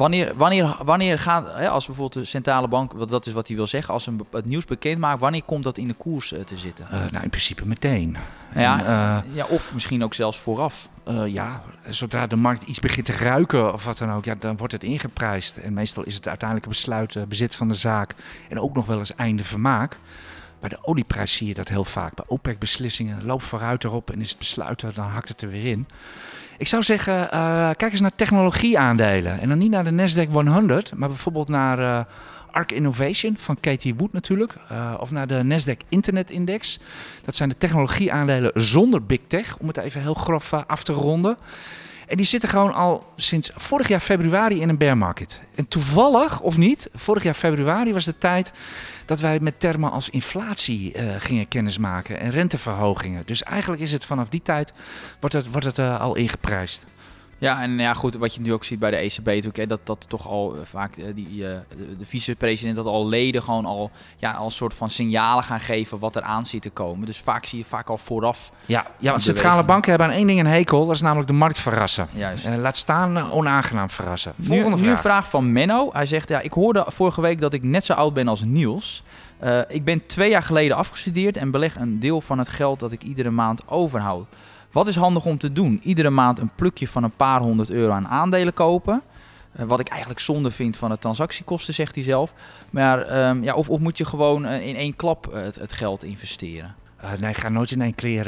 [0.02, 3.56] wanneer, wanneer, wanneer gaat, hè, als bijvoorbeeld de centrale bank, want dat is wat hij
[3.56, 6.44] wil zeggen, als een, het nieuws bekend maakt, wanneer komt dat in de koers eh,
[6.44, 6.86] te zitten?
[6.90, 8.16] Eh, nou, in principe meteen.
[8.54, 10.88] Ja, En, eh, ja, of misschien ook zelfs vooraf.
[11.26, 14.72] Ja, zodra de markt iets begint te ruiken of wat dan ook, ja, dan wordt
[14.72, 15.56] het ingeprijsd.
[15.56, 18.14] En meestal is het uiteindelijke besluit bezit van de zaak
[18.48, 19.98] en ook nog wel eens einde vermaak.
[20.60, 22.14] Bij de olieprijs zie je dat heel vaak.
[22.14, 25.86] Bij OPEC-beslissingen loop vooruit erop en is het besluiten, dan hakt het er weer in.
[26.58, 29.40] Ik zou zeggen, eh, kijk eens naar technologieaandelen.
[29.40, 32.04] En dan niet naar de Nasdaq 100, maar bijvoorbeeld naar eh,
[32.50, 34.54] Arc Innovation van Katie Wood natuurlijk.
[34.68, 36.78] eh, of naar de Nasdaq Internet Index.
[37.24, 41.36] Dat zijn de technologieaandelen zonder big tech, om het even heel grof af te ronden.
[42.12, 45.40] En die zitten gewoon al sinds vorig jaar februari in een bear market.
[45.54, 48.52] En toevallig, of niet, vorig jaar februari was de tijd
[49.06, 53.22] dat wij met termen als inflatie eh, gingen kennismaken en renteverhogingen.
[53.26, 54.72] Dus eigenlijk is het vanaf die tijd,
[55.20, 56.86] wordt het, wordt het eh, al ingeprijsd.
[57.42, 59.80] Ja, en ja, goed, wat je nu ook ziet bij de ECB, natuurlijk, hè, dat
[59.84, 63.66] dat toch al eh, vaak eh, die, eh, de, de vicepresident, dat al leden gewoon
[63.66, 67.06] al, ja, al een soort van signalen gaan geven wat er aan zit te komen.
[67.06, 68.52] Dus vaak zie je vaak al vooraf.
[68.66, 71.34] Ja, ja want centrale banken hebben aan één ding een hekel, dat is namelijk de
[71.34, 72.08] markt verrassen.
[72.12, 72.46] Juist.
[72.46, 74.32] Eh, laat staan onaangenaam verrassen.
[74.36, 74.92] Nu, Volgende nu vraag.
[74.92, 75.90] een vraag van Menno.
[75.92, 79.02] Hij zegt, ja, ik hoorde vorige week dat ik net zo oud ben als Niels.
[79.68, 83.02] Ik ben twee jaar geleden afgestudeerd en beleg een deel van het geld dat ik
[83.02, 84.26] iedere maand overhoud.
[84.72, 85.80] Wat is handig om te doen?
[85.82, 89.02] Iedere maand een plukje van een paar honderd euro aan aandelen kopen.
[89.52, 92.32] Eh, wat ik eigenlijk zonde vind van de transactiekosten, zegt hij zelf.
[92.70, 95.72] Maar ehm, ja, of, of moet je gewoon eh, in één klap eh, het, het
[95.72, 96.74] geld investeren?
[97.18, 98.26] Nee, ga nooit in één keer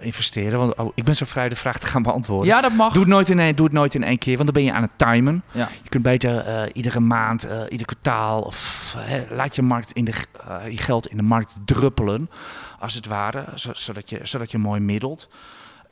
[0.00, 0.58] investeren.
[0.58, 2.46] Want oh, ik ben zo vrij de vraag te gaan beantwoorden.
[2.46, 2.92] Ja, dat mag.
[2.92, 4.72] Doe het, nooit in één, doe het nooit in één keer, want dan ben je
[4.76, 5.42] aan het timen.
[5.52, 5.68] Ja.
[5.82, 10.12] Je kunt beter iedere maand, ieder kwartaal, of hè, laat je, markt in de,
[10.70, 12.30] je geld in de markt druppelen,
[12.78, 15.28] als het ware, zo- zodat, je, zodat je mooi middelt.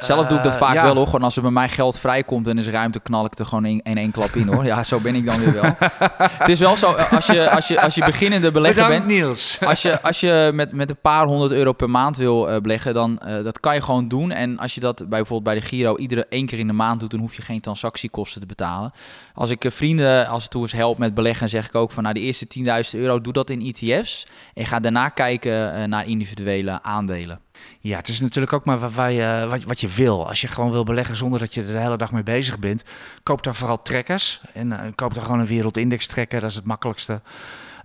[0.01, 0.83] Zelf doe ik dat Eh, vaak ja.
[0.83, 1.05] wel hoor.
[1.05, 3.81] Gewoon als er bij mij geld vrijkomt en is ruimte, knal ik er gewoon in,
[3.83, 4.65] in één klap in hoor.
[4.65, 5.75] Ja, zo ben ik dan weer wel.
[6.19, 9.59] het is wel zo, eh, als je, als je, als je beginnende belegger bent, Niels.
[9.65, 12.95] als je, als je met, met een paar honderd euro per maand wil eh, beleggen,
[12.95, 14.31] dan dat kan je gewoon doen.
[14.31, 17.01] En als je dat bij, bijvoorbeeld bij de Giro iedere één keer in de maand
[17.01, 18.93] doet, dan hoef je geen transactiekosten te betalen.
[19.35, 22.15] Als ik vrienden als het toe eens help met beleggen, zeg ik ook van nou,
[22.15, 22.47] de eerste
[22.95, 24.27] 10.000 euro, doe dat in ETF's.
[24.55, 27.41] En ga daarna kijken naar individuele aandelen.
[27.81, 30.29] Ja, het is natuurlijk ook maar waar je, wat, wat je wil.
[30.29, 32.85] Als je gewoon wil beleggen zonder dat je er de hele dag mee bezig bent,
[33.23, 34.41] koop dan vooral trekkers.
[34.53, 37.21] En eh, koop dan gewoon een wereldindex trekker, dat is het makkelijkste.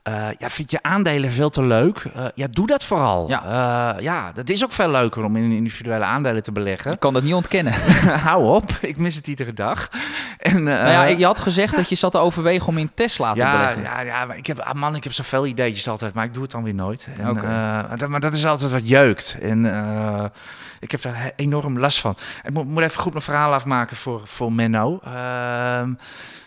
[0.06, 2.04] Eh, ja, vind je aandelen veel te leuk?
[2.16, 3.30] Eh, ja, doe dat vooral.
[3.30, 3.42] Ja.
[3.48, 3.96] Ja.
[4.00, 6.92] ja, dat is ook veel leuker om in individuele aandelen te beleggen.
[6.92, 7.74] Ik kan dat niet ontkennen.
[8.28, 9.90] Hou op, ik mis het iedere dag.
[10.38, 13.32] En, eh, nou ja, je had gezegd dat je zat te overwegen om in Tesla
[13.34, 13.82] te ja, beleggen.
[13.82, 16.44] ja, ja, maar ik heb, ah man, ik heb zoveel ideetjes altijd, maar ik doe
[16.44, 17.08] het dan weer nooit.
[17.20, 19.38] En, eh, dat- maar dat is altijd wat jeukt.
[19.42, 20.26] En eh,
[20.86, 22.16] ik heb daar enorm last van.
[22.44, 25.00] Ik moet, moet even goed mijn verhaal afmaken voor, voor Menno.
[25.04, 25.94] Ehm,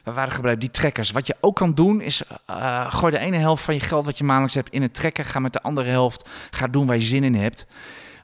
[0.05, 1.11] we waren gebleven, die trekkers.
[1.11, 4.19] Wat je ook kan doen is, eh, gooi de ene helft van je geld wat
[4.19, 5.25] je maandelijks hebt in een trekker.
[5.25, 7.67] Ga met de andere helft, ga doen waar je zin in hebt.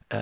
[0.07, 0.19] Eh,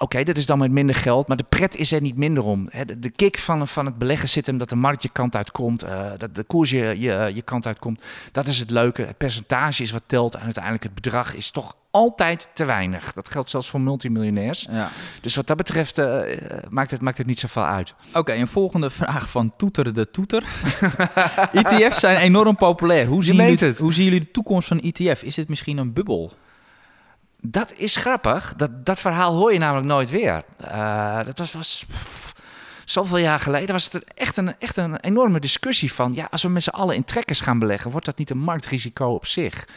[0.00, 2.70] Oké, dat is dan met minder geld, maar de pret is er niet minder om.
[2.98, 6.10] De, kick van, van het beleggen zit hem dat de markt je kant uitkomt, eh
[6.16, 8.02] dat de koers je, je, je kant uitkomt.
[8.32, 9.02] Dat is het leuke.
[9.02, 13.12] Het percentage is wat telt en uiteindelijk het bedrag is toch altijd te weinig.
[13.12, 14.66] Dat geldt zelfs voor multimiljonairs.
[14.70, 14.90] Ja.
[15.20, 17.94] Dus wat dat betreft eh, eh, maakt, het, maakt het niet zoveel uit.
[18.12, 20.42] Oké, een volgende vraag van Toeter de Toeter.
[21.52, 23.06] ETF's zijn enorm populair.
[23.06, 25.22] Hoe zien, jullie, hoe zien jullie de toekomst van ETF?
[25.22, 26.32] Is dit misschien een bubbel?
[27.40, 28.54] Dat is grappig.
[28.56, 30.42] Dat, dat verhaal hoor je namelijk nooit weer.
[30.56, 31.84] Eh, dat was, was
[32.84, 33.72] zoveel jaar geleden.
[33.72, 36.14] Was het echt een, echt een enorme discussie van...
[36.14, 37.90] ja, als we met z'n allen in trekkers gaan beleggen...
[37.90, 39.68] wordt dat niet een marktrisico op zich?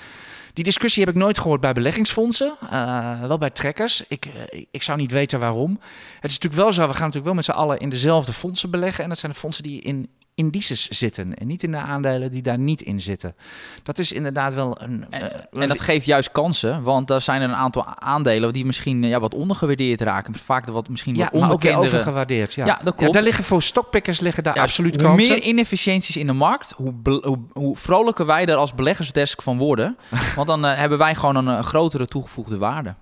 [0.53, 2.55] Die discussie heb ik nooit gehoord bij beleggingsfondsen.
[2.69, 4.03] eh, wel bij trekkers.
[4.07, 5.79] Ik, eh, ik zou niet weten waarom.
[6.19, 6.81] Het is natuurlijk wel zo...
[6.81, 9.03] we gaan natuurlijk wel met z'n allen in dezelfde fondsen beleggen.
[9.03, 11.33] En dat zijn de fondsen die in indices zitten.
[11.33, 13.35] En niet in de aandelen die daar niet in zitten.
[13.83, 15.05] Dat is inderdaad wel een...
[15.09, 18.65] En, eh, en dat geeft juist kansen, want er zijn er een aantal aandelen die
[18.65, 20.35] misschien eh, ja, wat ondergewaardeerd raken.
[20.35, 21.95] Vaak wat misschien Ja, wat maar ook weer onbekendere.
[21.95, 22.53] overgewaardeerd.
[22.53, 22.65] Ja.
[22.65, 23.13] Ja, dat klopt.
[23.13, 25.29] daar liggen voor stockpickers liggen daar Ja, absoluut hoe kansen.
[25.29, 29.97] meer inefficiënties in de markt, hoe, hoe, hoe vrolijker wij er als beleggersdesk van worden.
[30.35, 32.95] Want dan eh, hebben wij gewoon een, grotere toegevoegde waarde.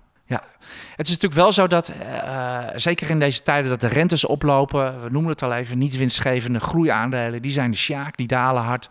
[0.96, 4.24] Het is natuurlijk wel zo dat, eh, eh, zeker in deze tijden, dat de rentes
[4.24, 5.02] oplopen.
[5.02, 7.42] We noemen het al even, niet winstgevende groeiaandelen.
[7.42, 8.88] Die zijn de sjaak, die dalen hard.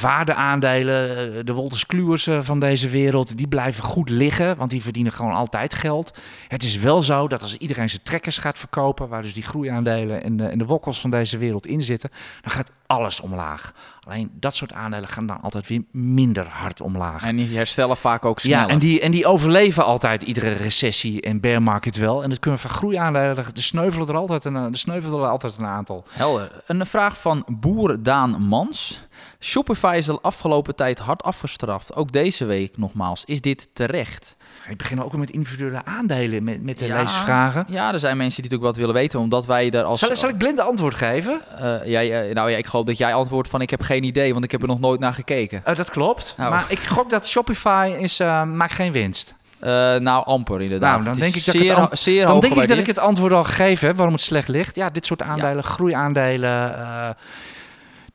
[0.00, 4.82] Waardeaandelen, eh, de Wolters Kluwers eh, van deze wereld, die blijven goed liggen, want die
[4.82, 6.18] verdienen gewoon altijd geld.
[6.48, 10.22] Het is wel zo dat als iedereen zijn trekkers gaat verkopen, waar dus die groeiaandelen
[10.22, 13.72] en de, en de wokkels van deze wereld in zitten, dan gaat alles omlaag.
[14.06, 17.22] Alleen dat soort aandelen gaan dan altijd weer minder hard omlaag.
[17.22, 18.66] En die herstellen vaak ook sneller.
[18.66, 22.22] Ja, en die, en die overleven altijd iedere recessie en bear market wel.
[22.22, 25.66] En dat kunnen van groeiaandelen, de sneuvelen er altijd een, de sneuvelen er altijd een
[25.66, 26.04] aantal.
[26.10, 26.62] Helder.
[26.66, 29.08] Een vraag van boer Daan Mans.
[29.40, 31.94] Shopify is de afgelopen tijd hard afgestraft.
[31.94, 33.24] Ook deze week nogmaals.
[33.24, 34.36] Is dit terecht?
[34.68, 36.94] Ik begin ook met individuele aandelen, met, met de Ja.
[37.00, 37.66] lezersvragen.
[37.68, 40.00] Ja, er zijn mensen die natuurlijk wat willen weten, omdat wij er als...
[40.00, 41.40] Zal, zal ik blinde antwoord geven?
[41.58, 44.44] Eh, ja, nou ja, ik geloof dat jij antwoordt van ik heb geen idee, want
[44.44, 45.64] ik heb er nog nooit naar gekeken.
[45.64, 46.34] Eh, dat klopt.
[46.36, 46.50] Nou.
[46.50, 49.34] Maar ik gok dat Shopify is, eh, maakt geen winst.
[49.60, 50.92] Eh, nou, amper inderdaad.
[50.92, 53.32] Nou, dan denk ik dat ik het zeer Dan denk ik dat ik het antwoord
[53.32, 54.74] al gegeven heb waarom het slecht ligt.
[54.74, 57.08] Ja, dit soort aandelen, groeiaandelen, eh,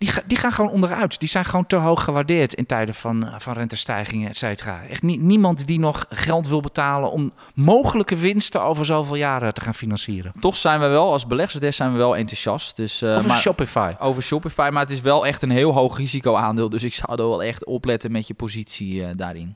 [0.05, 1.19] die, die gaan gewoon onderuit.
[1.19, 4.81] Die zijn gewoon te hoog gewaardeerd in tijden van, van rentestijgingen, et cetera.
[4.89, 9.61] Echt nie- niemand die nog geld wil betalen om mogelijke winsten over zoveel jaren te
[9.61, 10.33] gaan financieren.
[10.39, 12.75] Toch zijn we wel, als beleggersdesk zijn we wel enthousiast.
[12.75, 13.93] Dus, eh, maar, Shopify.
[13.99, 16.69] over Shopify, maar het is wel echt een heel hoog risicoaandeel.
[16.69, 19.55] Dus ik zou er wel echt opletten met je positie eh, daarin.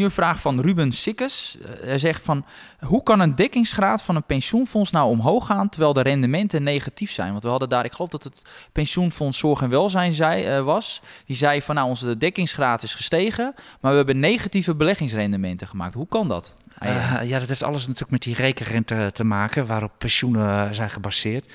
[0.00, 1.56] Nu een vraag van Ruben Sikkes.
[1.64, 2.44] Eh, hij zegt van,
[2.78, 5.68] hoe kan een dekkingsgraad van een pensioenfonds nou omhoog gaan...
[5.68, 7.30] terwijl de rendementen negatief zijn?
[7.30, 11.02] Want we hadden daar, ik geloof dat het pensioenfonds Zorg en Welzijn zei, eh, was.
[11.24, 13.54] Die zei van, nou, onze dekkingsgraad is gestegen...
[13.80, 15.94] maar we hebben negatieve beleggingsrendementen gemaakt.
[15.94, 16.54] Hoe kan dat?
[16.78, 21.52] Eh, ja, dat heeft alles natuurlijk met die rekenrente te maken, waarop pensioenen zijn gebaseerd.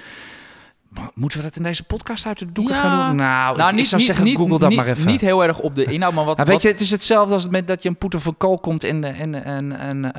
[1.13, 2.81] Moeten we dat in deze podcast uit de doeken Ja.
[2.81, 3.15] gaan doen?
[3.15, 5.05] Nou, nou, ik, ik zou zeggen, niet, google dat niet, maar even.
[5.07, 6.37] Niet heel erg op de inhoud, maar wat...
[6.37, 8.37] Nou, weet wat- je, het is hetzelfde als met dat je een poet of een
[8.37, 10.13] kool komt en, en, en, en,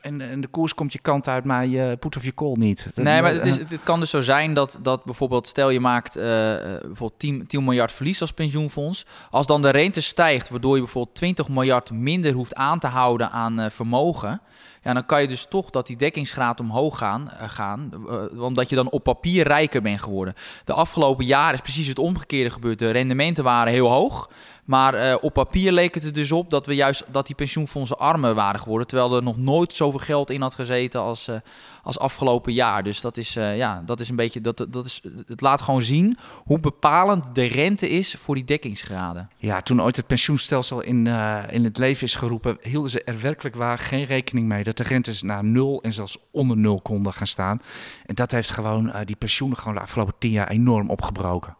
[0.00, 2.90] en, en de koers komt je kant uit, maar je poet of je kool niet.
[2.94, 6.16] Nee, maar het, is, het kan dus zo zijn dat, dat bijvoorbeeld, stel je maakt
[6.16, 9.06] eh, bijvoorbeeld 10, 10 miljard verlies als pensioenfonds.
[9.30, 13.30] Als dan de rente stijgt, waardoor je bijvoorbeeld 20 miljard minder hoeft aan te houden
[13.30, 14.40] aan eh, vermogen.
[14.82, 18.68] Ja, dan kan je dus toch dat die dekkingsgraad omhoog gaan, eh, gaan eh, omdat
[18.68, 20.34] je dan op papier rijker bent geworden.
[20.64, 22.78] De afgelopen jaren is precies het omgekeerde gebeurd.
[22.78, 24.30] De rendementen waren heel hoog,
[24.64, 27.98] maar eh, op papier leek het er dus op dat we juist dat die pensioenfondsen
[27.98, 31.36] armer waren geworden, terwijl er nog nooit zoveel geld in had gezeten als, eh,
[31.82, 32.82] als afgelopen jaar.
[32.82, 35.82] Dus dat is, eh, ja, dat is een beetje, dat, dat is, het laat gewoon
[35.82, 39.30] zien hoe bepalend de rente is voor die dekkingsgraden.
[39.36, 41.06] Ja, toen ooit het pensioenstelsel in,
[41.50, 44.82] in het leven is geroepen, hielden ze er werkelijk waar geen rekening mee dat de
[44.82, 47.62] rentes naar nul en zelfs onder nul konden gaan staan.
[48.06, 51.56] En dat heeft gewoon die pensioenen gewoon de afgelopen tien jaar enorm opgebroken.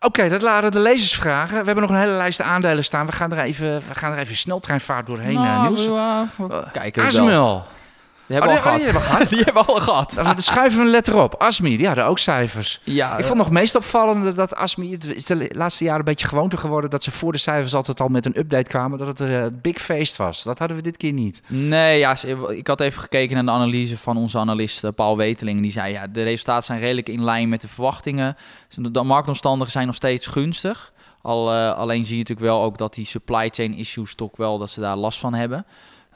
[0.00, 1.58] Oké, dat waren de lezersvragen.
[1.58, 3.06] We hebben nog een hele lijst aandelen staan.
[3.06, 5.86] We gaan er even, we gaan er even sneltreinvaart doorheen, eh, Niels.
[5.86, 7.66] we, we Eh, kijken we wel.
[8.34, 8.98] Hebben Oh, we al die- oh, gehad.
[8.98, 10.12] die hebben we Die hebben we al gehad.
[10.14, 11.34] Dan schuiven we een letter op.
[11.34, 12.80] Asmi, die hadden ook cijfers.
[12.84, 14.92] Ja, Ik vond nog meest opvallende dat Asmi...
[14.92, 16.90] Het is de laatste jaren een beetje gewoonte geworden...
[16.90, 18.98] dat ze voor de cijfers altijd al met een update kwamen...
[18.98, 20.42] dat het een eh, big feest was.
[20.42, 21.42] Dat hadden we dit keer niet.
[21.46, 22.16] Nee, ja,
[22.48, 25.60] ik had even gekeken naar de analyse van onze analist eh, Paul Weteling.
[25.60, 28.36] Die zei, ja, de resultaten zijn redelijk in lijn met de verwachtingen.
[28.74, 30.92] De marktomstandigheden zijn nog steeds gunstig.
[31.22, 34.58] Al, eh, alleen zie je natuurlijk wel ook dat die supply chain issues toch wel,
[34.58, 35.66] dat ze daar last van hebben.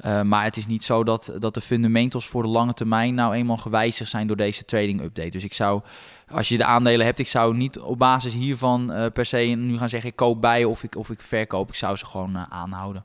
[0.02, 3.34] Eh, maar het is niet zo dat, dat de fundamentals voor de lange termijn nou
[3.34, 5.30] eenmaal gewijzigd zijn door deze trading update.
[5.30, 5.82] Dus ik zou,
[6.30, 9.78] als je de aandelen hebt, ik zou niet op basis hiervan eh, per se nu
[9.78, 11.68] gaan zeggen ik koop bij of ik, of ik verkoop.
[11.68, 13.04] Ik zou ze gewoon eh, aanhouden.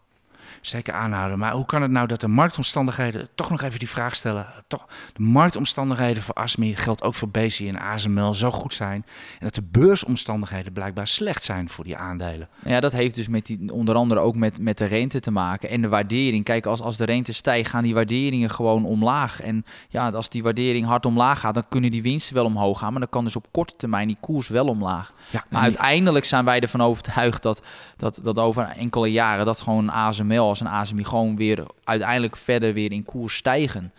[0.67, 1.39] Zeker aanhouden.
[1.39, 3.29] Maar hoe kan het nou dat de marktomstandigheden...
[3.35, 4.47] toch nog even die vraag stellen.
[4.67, 6.75] Toch, de marktomstandigheden voor Asmi...
[6.75, 9.05] geldt ook voor BC en ASML zo goed zijn...
[9.31, 12.47] en dat de beursomstandigheden blijkbaar slecht zijn voor die aandelen.
[12.65, 15.69] Ja, dat heeft dus met die, onder andere ook met, met de rente te maken
[15.69, 16.43] en de waardering.
[16.43, 19.41] Kijk, als, als de rente stijgt, gaan die waarderingen gewoon omlaag.
[19.41, 22.91] En ja, als die waardering hard omlaag gaat, dan kunnen die winsten wel omhoog gaan.
[22.91, 25.11] Maar dan kan dus op korte termijn die koers wel omlaag.
[25.29, 27.61] Ja, Maar uiteindelijk zijn wij ervan overtuigd dat,
[27.97, 32.91] dat, dat over enkele jaren dat gewoon ASML een ASMI gewoon weer uiteindelijk verder weer
[32.91, 33.91] in koers stijgen.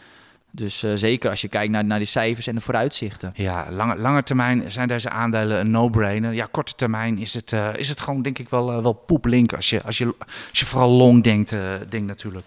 [0.51, 3.33] Dus eh, zeker als je kijkt naar, naar de cijfers en de vooruitzichten.
[3.35, 6.33] Ja, lange, lange termijn zijn deze aandelen een no-brainer.
[6.33, 9.53] Ja, korte termijn is het, eh, is het gewoon denk ik wel, eh, wel poeplink
[9.53, 10.15] als je, als, je,
[10.51, 11.51] als je vooral long denkt,
[11.89, 12.47] denkt natuurlijk.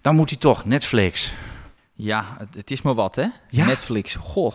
[0.00, 1.34] Dan moet hij toch, Netflix.
[1.94, 3.26] Ja, het, het is maar wat hè.
[3.48, 3.66] Ja?
[3.66, 4.52] Netflix, goh.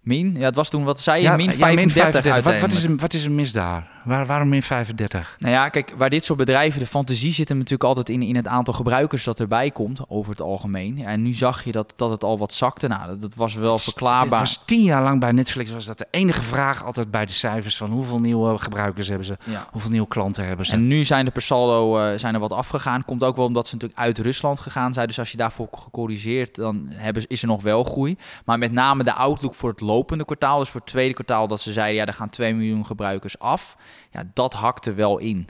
[0.00, 2.72] Min, ja, het was toen, wat zei je, Ja, min ja, 35, Wat, wat, uiteindelijk.
[2.72, 3.88] is, er- wat is er mis daar?
[4.08, 5.36] Waar, waarom min 35?
[5.38, 8.36] Nou ja, kijk, waar dit soort bedrijven, de fantasie zit hem natuurlijk altijd in, in
[8.36, 11.04] het aantal gebruikers dat erbij komt, over het algemeen.
[11.04, 12.86] En nu zag je dat, dat het al wat zakte.
[12.88, 14.38] Nou, dat, dat was wel Het verklaarbaar.
[14.38, 17.76] was tien jaar lang bij Netflix was dat de enige vraag altijd bij de cijfers
[17.76, 19.66] van hoeveel nieuwe gebruikers hebben ze, Ja.
[19.70, 20.72] hoeveel nieuwe klanten hebben ze.
[20.72, 23.04] En nu zijn de per saldo eh, zijn er wat afgegaan.
[23.04, 25.06] Komt ook wel omdat ze natuurlijk uit Rusland gegaan zijn.
[25.06, 28.16] Dus als je daarvoor gecorrigeerd, dan hebben, is er nog wel groei.
[28.44, 31.60] Maar met name de outlook voor het lopende kwartaal, dus voor het tweede kwartaal, dat
[31.60, 33.76] ze zeiden, ja, er gaan 2 miljoen gebruikers af.
[34.10, 35.48] Ja, dat hakte wel in.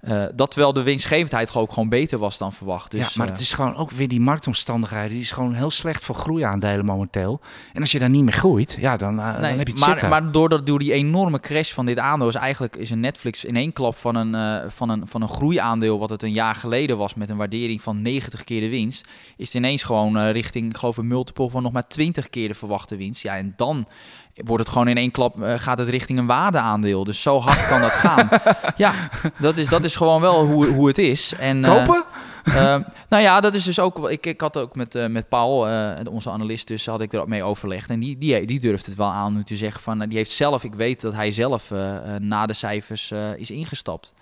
[0.00, 2.90] Eh, dat terwijl de winstgevendheid geloof ik gewoon beter was dan verwacht.
[2.90, 5.08] Dus, ja, maar eh, het is gewoon ook weer die marktomstandigheden.
[5.08, 7.40] Die is gewoon heel slecht voor groeiaandelen momenteel.
[7.72, 9.90] En als je daar niet meer groeit, ja, dan, eh, dan heb je het maar,
[9.90, 10.08] zitten.
[10.08, 13.44] maar door, dat, door die enorme crash van dit aandeel is eigenlijk is een Netflix
[13.44, 16.54] in één klap van een, eh, van, een, van een groeiaandeel, wat het een jaar
[16.54, 20.30] geleden was met een waardering van 90 keer de winst, is het ineens gewoon eh,
[20.30, 23.22] richting, ik geloof een multiple van nog maar 20 keer de verwachte winst.
[23.22, 23.86] Ja, en dan
[24.44, 27.04] wordt het gewoon in één klap, eh, gaat het richting een waardeaandeel.
[27.04, 28.28] Dus zo hard kan dat gaan.
[28.76, 28.92] ja,
[29.38, 31.32] dat is, dat is gewoon wel hoe, hoe het is.
[31.38, 32.04] En, eh, Kopen?
[32.44, 34.10] Ehm, nou ja, dat is dus ook.
[34.10, 37.28] Ik, ik had ook met, eh, met Paul, eh, onze analist, dus had ik er
[37.28, 37.90] mee overlegd.
[37.90, 40.02] En die, die, die durft het wel aan om te zeggen van.
[40.02, 43.36] eh, Die heeft zelf, ik weet dat hij zelf eh, eh, na de cijfers eh,
[43.36, 44.14] is ingestapt.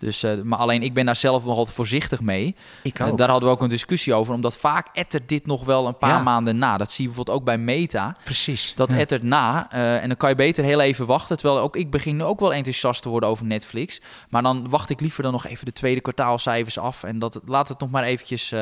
[0.00, 2.54] Dus, eh, maar alleen ik ben daar zelf nog altijd voorzichtig mee.
[2.82, 3.18] Ik Eh, ook.
[3.18, 6.10] daar hadden we ook een discussie over, omdat vaak ettert dit nog wel een paar
[6.10, 6.22] Ja.
[6.22, 6.76] maanden na.
[6.76, 8.16] Dat zie je bijvoorbeeld ook bij Meta.
[8.24, 8.74] Precies.
[8.74, 8.96] Dat Ja.
[8.96, 9.66] ettert na.
[9.70, 11.36] eh, en dan kan je beter heel even wachten.
[11.36, 14.00] Terwijl ook ik begin nu ook wel enthousiast te worden over Netflix.
[14.28, 17.02] Maar dan wacht ik liever dan nog even de tweede kwartaalcijfers af.
[17.02, 18.52] En dat, laat het nog maar eventjes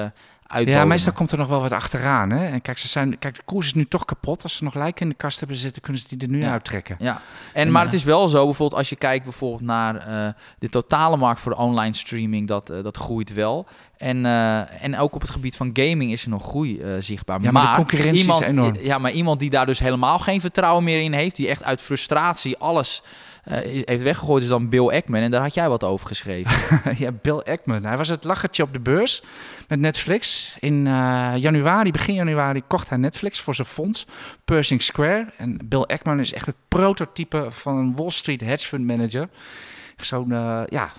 [0.48, 0.66] eh.
[0.66, 2.30] Ja, meestal komt er nog wel wat achteraan.
[2.30, 2.46] Hè?
[2.46, 4.42] En kijk, ze zijn, kijk, de koers is nu toch kapot.
[4.42, 6.50] Als ze nog lijken in de kast hebben zitten, kunnen ze die er nu Ja.
[6.50, 6.96] uittrekken.
[6.98, 7.20] Ja,
[7.52, 10.32] en, En, maar eh, het is wel zo, bijvoorbeeld als je kijkt bijvoorbeeld naar eh,
[10.58, 13.66] de totale markt voor online streaming, dat, eh, dat groeit wel.
[13.96, 17.40] En, eh, en ook op het gebied van gaming is er nog groei eh, zichtbaar.
[17.42, 18.76] Ja, maar de concurrentie iemand, is enorm.
[18.80, 21.80] Ja, maar iemand die daar dus helemaal geen vertrouwen meer in heeft, die echt uit
[21.82, 23.08] frustratie alles eh,
[23.50, 25.20] heeft weggegooid, is dan Bill Ackman.
[25.20, 26.80] En daar had jij wat over geschreven.
[27.04, 27.84] ja, Bill Ackman.
[27.84, 29.22] Hij was het lachertje op de beurs
[29.68, 30.56] met Netflix.
[30.60, 34.06] In eh, januari, begin januari, kocht hij Netflix voor zijn fonds,
[34.44, 35.32] Pershing Square.
[35.36, 39.28] En Bill Ackman is echt het prototype van een Wall Street hedge fund manager.
[39.96, 40.90] Zo'n, eh, ja...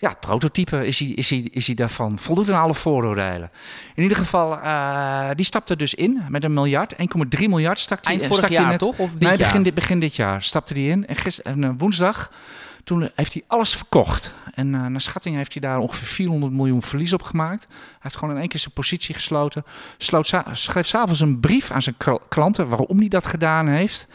[0.00, 2.18] Ja, prototype is hij, is, hij, is hij daarvan.
[2.18, 3.50] Voldoet aan alle vooroordelen.
[3.94, 6.94] In ieder geval, eh, die stapte dus in met een miljard.
[7.38, 8.98] 1,3 miljard stak hij Eind en vorig stak jaar toch?
[8.98, 11.06] Of dit nee, begin dit, begin dit jaar stapte hij in.
[11.06, 12.32] En, gister, en eh, woensdag,
[12.84, 14.34] toen heeft hij alles verkocht.
[14.54, 17.66] En eh, naar schatting heeft hij daar ongeveer 400 miljoen verlies op gemaakt.
[17.68, 19.64] Hij heeft gewoon in één keer zijn positie gesloten.
[19.98, 24.08] Sloot schreef s'avonds een brief aan zijn kl- klanten waarom hij dat gedaan heeft.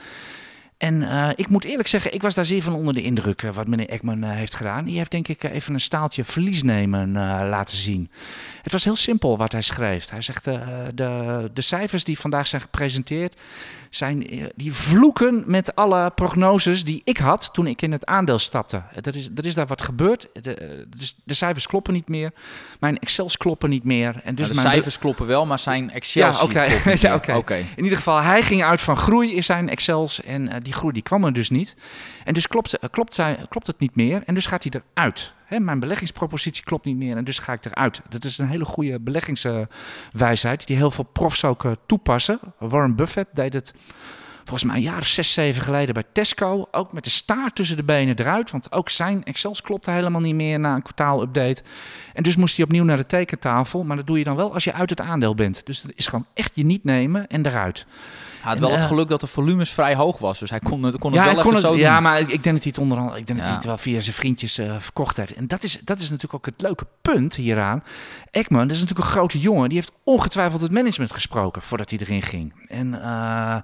[0.77, 3.51] En eh, ik moet eerlijk zeggen, ik was daar zeer van onder de indruk eh,
[3.51, 4.85] wat meneer Ekman eh, heeft gedaan.
[4.85, 8.11] Die heeft denk ik even een staaltje verlies nemen eh, laten zien.
[8.61, 10.09] Het was heel simpel wat hij schreef.
[10.09, 13.35] Hij zegt, de, de cijfers die vandaag zijn gepresenteerd,
[13.89, 18.83] zijn, die vloeken met alle prognoses die ik had toen ik in het aandeel stapte.
[19.01, 20.27] Er is, er is daar wat gebeurd.
[20.41, 20.85] De,
[21.23, 22.31] de cijfers kloppen niet meer.
[22.79, 24.21] Mijn Excels kloppen niet meer.
[24.23, 26.63] En dus Nou, de mijn cijfers kloppen wel, maar zijn Excel Ja, oké.
[27.05, 27.21] Ja,
[27.75, 30.21] in ieder geval, hij ging uit van groei in zijn Excels.
[30.23, 31.75] En die groei die kwam er dus niet.
[32.23, 35.33] En dus klopt, eh, klopt, klopt het niet meer en dus gaat hij eruit.
[35.49, 38.01] Mijn beleggingspropositie klopt niet meer en dus ga ik eruit.
[38.09, 42.39] Dat is een hele goede beleggingswijsheid die heel veel profs ook uh, toepassen.
[42.59, 43.73] Warren Buffett deed het
[44.45, 46.67] volgens mij een jaar of zes, zeven geleden bij Tesco.
[46.71, 48.51] Ook met de staart tussen de benen eruit.
[48.51, 51.61] Want ook zijn Excels klopte helemaal niet meer na een kwartaalupdate.
[52.13, 53.83] En dus moest hij opnieuw naar de tekentafel.
[53.83, 55.65] Maar dat doe je dan wel als je uit het aandeel bent.
[55.65, 57.85] Dus dat is gewoon echt je niet nemen en eruit.
[58.45, 60.39] Hij had wel het eh, geluk dat de volumes vrij hoog was.
[60.39, 61.79] Dus hij kon het, kon het ja, wel kon zo doen.
[61.79, 63.65] ja, maar ik ik denk dat hij het onder andere, ik denk dat hij het
[63.65, 65.33] wel via zijn vriendjes eh, verkocht heeft.
[65.33, 67.83] En dat is, dat is natuurlijk ook het leuke punt hieraan.
[68.31, 69.69] Ekman, dat is natuurlijk een grote jongen.
[69.69, 72.53] Die heeft ongetwijfeld het management gesproken voordat hij erin ging.
[72.67, 73.57] En eh,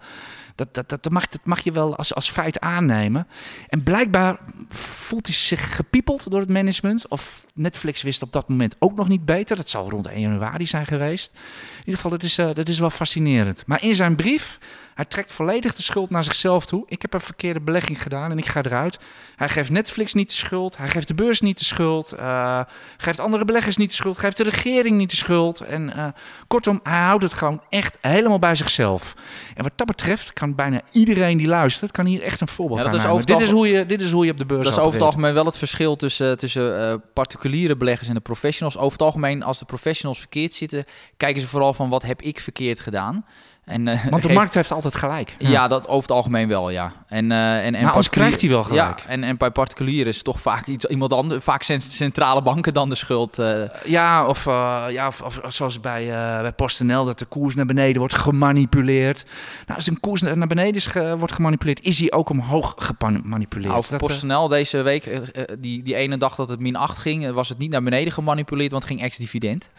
[0.71, 3.27] dat, dat, dat, mag, mag je wel als, als feit aannemen.
[3.67, 4.39] En blijkbaar
[4.69, 7.07] voelt hij zich gepiepeld door het management.
[7.07, 9.55] Of Netflix wist op dat moment ook nog niet beter.
[9.55, 11.31] Dat zal rond 1 januari zijn geweest.
[11.33, 13.63] In ieder geval, is, eh, dat is wel fascinerend.
[13.65, 14.59] Maar in zijn brief,
[15.01, 16.83] hij trekt volledig de schuld naar zichzelf toe.
[16.87, 18.99] Ik heb een verkeerde belegging gedaan en ik ga eruit.
[19.35, 20.77] Hij geeft Netflix niet de schuld.
[20.77, 22.11] Hij geeft de beurs niet de schuld.
[22.11, 22.61] eh,
[22.97, 24.17] geeft andere beleggers niet de schuld.
[24.17, 25.59] Geeft de regering niet de schuld.
[25.59, 26.07] En eh,
[26.47, 29.13] kortom, hij houdt het gewoon echt helemaal bij zichzelf.
[29.55, 32.89] En wat dat betreft kan bijna iedereen die luistert, kan hier echt een voorbeeld Ja,
[32.89, 34.73] dat aan is dit, is hoe je, dit is hoe je op de beurs Dat
[34.73, 38.77] is over het algemeen wel het verschil tussen, tussen eh, particuliere beleggers en de professionals.
[38.77, 40.85] Over het algemeen, als de professionals verkeerd zitten,
[41.17, 43.25] kijken ze vooral van wat heb ik verkeerd gedaan.
[43.71, 45.35] En, eh, Want de markt heeft altijd gelijk.
[45.39, 46.91] Ja, dat over het algemeen wel, ja.
[47.07, 48.99] En, eh, en, en Maar particulier- krijgt hij wel gelijk.
[48.99, 52.41] Ja, en, en bij particulieren is het toch vaak iets, iemand anders, vaak cent- centrale
[52.41, 53.39] banken dan de schuld.
[53.39, 53.61] eh.
[53.85, 54.45] Ja, of,
[54.89, 56.05] ja, of, of zoals bij,
[56.41, 59.25] bij PostNL, dat de koers naar beneden wordt gemanipuleerd.
[59.65, 63.67] Nou, als een koers naar beneden is ge- wordt gemanipuleerd, is hij ook omhoog gemanipuleerd.
[63.67, 65.21] Nou, over Dat, PostNL deze week,
[65.59, 68.71] die, die ene dag dat het min 8 ging, was het niet naar beneden gemanipuleerd,
[68.71, 69.69] want het ging ex-dividend.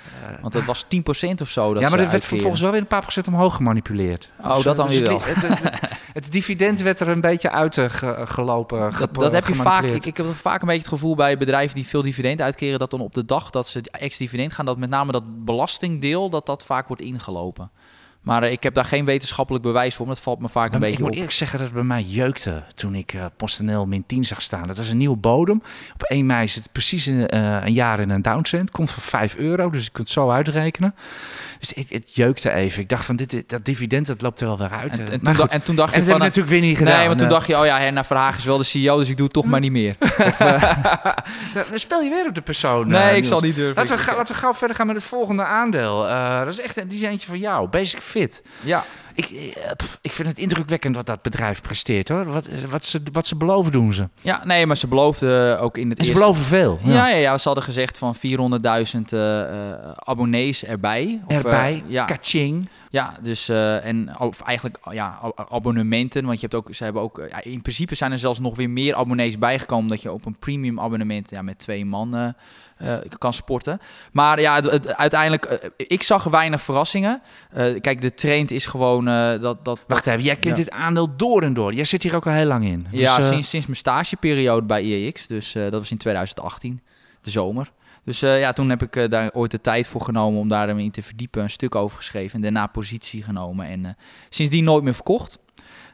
[0.40, 1.72] Want dat was 10% of zo.
[1.72, 3.80] Dat ja, maar er werd vervolgens wel weer een paar procent omhoog gemanipuleerd.
[4.44, 5.80] Oh, dat dan dus weer het, het, het,
[6.12, 8.78] het dividend werd er een beetje uit ge- gelopen.
[9.22, 9.82] Dat, heb je vaak.
[9.94, 12.90] Ik, ik heb vaak een beetje het gevoel bij bedrijven die veel dividend uitkeren, dat
[12.90, 16.64] dan op de dag dat ze ex-dividend gaan, dat met name dat belastingdeel, dat dat
[16.64, 17.70] vaak wordt ingelopen.
[18.22, 20.70] Maar eh, ik heb daar geen wetenschappelijk bewijs voor, maar dat valt me vaak een
[20.70, 21.14] Maar ik beetje moet op.
[21.14, 24.66] eerlijk zeggen dat het bij mij jeukte toen ik eh PostNL min 10 zag staan.
[24.66, 25.62] Dat was een nieuwe bodem.
[25.94, 28.70] Op 1 mei is het precies een, eh, een jaar in een downtrend.
[28.70, 30.94] Komt voor 5 euro, dus je kunt het zo uitrekenen.
[31.58, 32.82] Dus het, het jeukte even.
[32.82, 34.98] Ik dacht van dit, dit- dat dividend dat loopt er wel weer uit.
[34.98, 35.48] En, toen, goed.
[35.50, 36.26] da- en toen dacht En je dat heb van...
[36.26, 36.96] ik natuurlijk weer niet gedaan.
[36.98, 39.16] nee, want toen dacht je, oh ja, Herna Verhagen is wel de CEO, dus ik
[39.16, 39.96] doe het toch maar niet meer.
[41.70, 42.88] dan speel je weer op de persoon.
[42.88, 43.76] nee, ik zal niet durven.
[43.76, 45.98] Laten we, ga- laten we gauw verder gaan met het volgende aandeel.
[46.44, 48.42] Dat is echt een- die is eentje van jou, Basic Fit.
[48.64, 48.84] Ja,
[49.14, 52.24] Ik, eh, pff, ik vind het indrukwekkend wat dat bedrijf presteert hoor.
[52.24, 54.08] Wat, wat, ze, wat ze beloven doen ze.
[54.20, 56.24] ja, nee, maar ze beloofden ook in het En ze eerste...
[56.24, 56.78] beloven veel.
[56.84, 58.20] Ja, ja, ja, ze hadden gezegd van 400.000
[59.10, 61.20] eh, eh, abonnees erbij.
[61.24, 62.68] Of, eh, Erbij, ja, kaching.
[62.90, 67.02] Ja, dus eh, en of eigenlijk ja, a- abonnementen, want je hebt ook, ze hebben
[67.02, 70.12] ook, eh, ja, in principe zijn er zelfs nog weer meer abonnees bijgekomen dat je
[70.12, 72.28] op een premium abonnement ja, met twee man eh,
[72.76, 73.80] eh, kan sporten.
[74.12, 77.22] Maar ja, het, het- uiteindelijk, eh, ik zag weinig verrassingen.
[77.50, 79.80] Eh, kijk, de trend is gewoon eh, dat, dat.
[79.86, 80.64] Wacht dat, even, jij kent ja.
[80.64, 81.74] dit aandeel door en door.
[81.74, 82.86] Jij zit hier ook al heel lang in.
[82.90, 86.80] Ja, Dus, eh, sinds, sinds mijn stageperiode bij IEX, dus eh, dat was in 2018,
[87.20, 87.72] de zomer.
[88.04, 91.02] Dus ja, toen heb ik daar ooit de tijd voor genomen om daar in te
[91.02, 93.66] verdiepen, een stuk over geschreven en daarna positie genomen.
[93.66, 93.96] En
[94.28, 95.38] sindsdien nooit meer verkocht.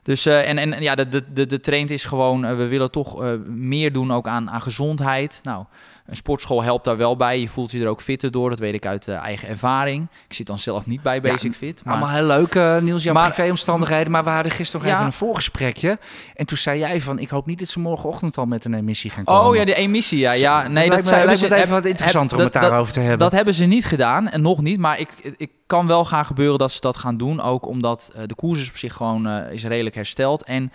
[0.03, 3.93] Dus en, en ja, de, de, de, de trend is gewoon, we willen toch meer
[3.93, 5.41] doen ook aan, aan gezondheid.
[5.43, 5.65] Nou,
[6.09, 7.41] een sportschool helpt daar wel bij.
[7.41, 10.09] Je voelt je er ook fitter door, dat weet ik uit eh, eigen ervaring.
[10.29, 11.85] Ik zit dan zelf niet bij Basic Fit.
[11.85, 11.95] Maar...
[11.95, 14.13] Allemaal heel leuk, eh, Niels, jouw Maar- privéomstandigheden.
[14.13, 14.95] Maar we hadden gisteren nog Ja.
[14.97, 15.99] even een voorgesprekje.
[16.35, 19.11] En toen zei jij van, ik hoop niet dat ze morgenochtend al met een emissie
[19.11, 19.49] gaan komen.
[19.51, 20.33] Oh ja, de emissie, ja.
[20.33, 22.71] ja nee, lijkt dat me, me ze- het even wat interessanter om heb- het dat-
[22.71, 23.19] daarover te hebben.
[23.19, 24.79] Dat hebben ze niet gedaan en nog niet.
[24.79, 27.41] Maar ik, ik kan wel gaan gebeuren dat ze dat gaan doen.
[27.41, 30.43] Ook omdat eh, de koers is op zich gewoon is redelijk hersteld.
[30.43, 30.73] En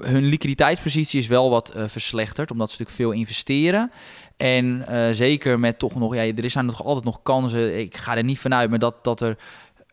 [0.00, 2.50] hun liquiditeitspositie is wel wat verslechterd.
[2.50, 3.90] Omdat ze natuurlijk veel investeren.
[4.36, 7.78] En eh, zeker met toch nog, ja, er zijn nog altijd nog kansen.
[7.78, 9.36] Ik ga er niet vanuit, maar dat, dat er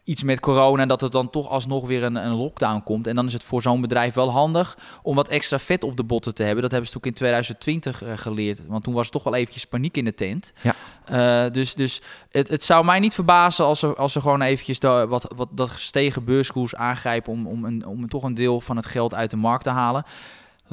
[0.03, 3.07] iets met corona, dat er dan toch alsnog weer een, een lockdown komt.
[3.07, 6.03] En dan is het voor zo'n bedrijf wel handig om wat extra vet op de
[6.03, 6.61] botten te hebben.
[6.61, 8.59] Dat hebben ze ook in 2020 eh, geleerd.
[8.67, 10.53] Want toen was er toch wel eventjes paniek in de tent.
[10.61, 10.75] Ja.
[11.05, 14.79] Eh, dus dus het, het zou mij niet verbazen als ze, als ze gewoon eventjes
[14.79, 18.75] de, wat, wat, dat gestegen beurskoers aangrijpen om, om, een, om toch een deel van
[18.75, 20.05] het geld uit de markt te halen.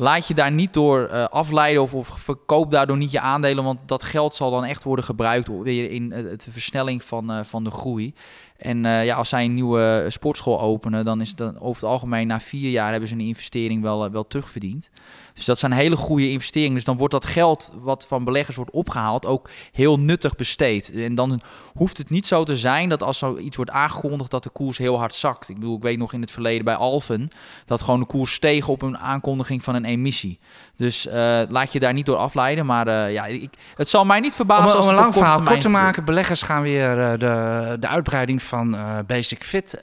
[0.00, 3.78] Laat je daar niet door eh, afleiden of, of verkoop daardoor niet je aandelen, want
[3.86, 8.14] dat geld zal dan echt worden gebruikt weer in de versnelling van, van de groei.
[8.58, 12.26] En ja, als zij een nieuwe sportschool openen, dan is het dan over het algemeen
[12.26, 14.90] na vier jaar hebben ze een investering wel, wel terugverdiend.
[15.38, 16.74] Dus dat zijn hele goede investeringen.
[16.74, 20.92] Dus dan wordt dat geld wat van beleggers wordt opgehaald ook heel nuttig besteed.
[20.92, 21.40] En dan
[21.74, 24.98] hoeft het niet zo te zijn dat als zoiets wordt aangekondigd dat de koers heel
[24.98, 25.48] hard zakt.
[25.48, 27.28] Ik bedoel, ik weet nog in het verleden bij Alphen
[27.64, 30.38] dat gewoon de koers steeg op een aankondiging van een emissie.
[30.76, 31.12] Dus uh,
[31.48, 32.66] laat je daar niet door afleiden.
[32.66, 35.42] Maar uh, ja, ik, het zal mij niet verbazen om, als om een lang verhaal
[35.42, 36.04] kort te maken.
[36.04, 38.76] Beleggers gaan weer uh, de, de uitbreiding van
[39.06, 39.80] Basic Fit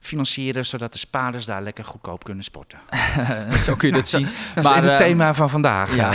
[0.00, 2.78] financieren, zodat de spaarders daar lekker goedkoop kunnen sporten.
[3.66, 4.28] Zo kun je dat zien.
[4.54, 5.94] Dat maar, is het uh, thema van vandaag.
[5.94, 6.12] Ja.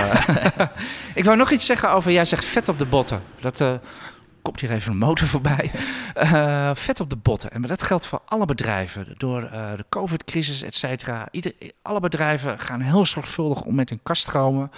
[1.16, 3.22] ik wou nog iets zeggen over, jij zegt vet op de botten.
[3.40, 3.64] Dat
[4.42, 5.72] komt hier even een motor voorbij.
[6.74, 7.52] Vet op de botten.
[7.52, 9.16] En dat geldt voor alle bedrijven.
[9.18, 11.28] Door de COVID-crisis, et cetera.
[11.82, 14.72] Alle bedrijven gaan heel zorgvuldig om met hun kaststromen.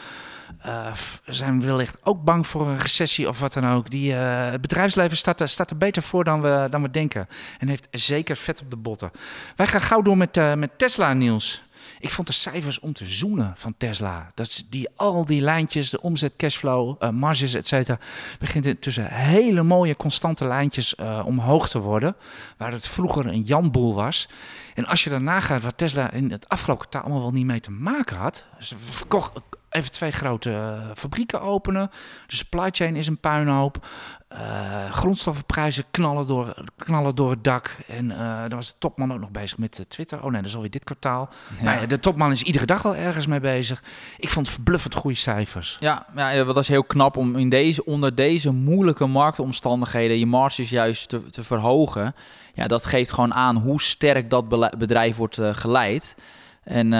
[0.65, 0.93] Uh,
[1.25, 3.89] zijn wellicht ook bang voor een recessie of wat dan ook.
[3.89, 7.27] Die, uh, het bedrijfsleven staat er, er beter voor dan we, dan we denken.
[7.59, 9.11] En heeft zeker vet op de botten.
[9.55, 11.63] Wij gaan gauw door met, uh, met Tesla, Niels.
[11.99, 14.31] Ik vond de cijfers om te zoenen van Tesla.
[14.35, 17.99] Dat die, al die lijntjes, de omzet, cashflow, marges, et cetera.
[18.39, 20.95] begint intussen hele mooie constante lijntjes
[21.25, 22.15] omhoog te worden.
[22.57, 24.27] Waar het vroeger een janboel was.
[24.73, 27.59] En als je daarna gaat wat Tesla in het afgelopen kwartaal allemaal wel niet mee
[27.59, 28.45] te maken had.
[28.59, 29.31] Ze verkocht
[29.73, 31.89] even twee grote uh, fabrieken openen.
[32.27, 33.87] De supply chain is een puinhoop.
[34.33, 37.77] Uh, grondstoffenprijzen knallen door, knallen door het dak.
[37.87, 40.23] En uh, dan was de topman ook nog bezig met Twitter.
[40.23, 41.29] Oh nee, dat is alweer dit kwartaal.
[41.57, 41.63] Ja.
[41.63, 43.83] Nou ja, de topman is iedere dag wel ergens mee bezig.
[44.17, 45.77] Ik vond het verbluffend goede cijfers.
[45.79, 50.69] Ja, ja dat is heel knap om in deze, onder deze moeilijke marktomstandigheden je marges
[50.69, 52.15] juist te, te verhogen.
[52.53, 56.15] Ja, dat geeft gewoon aan hoe sterk dat bedrijf wordt geleid.
[56.63, 56.91] En uh,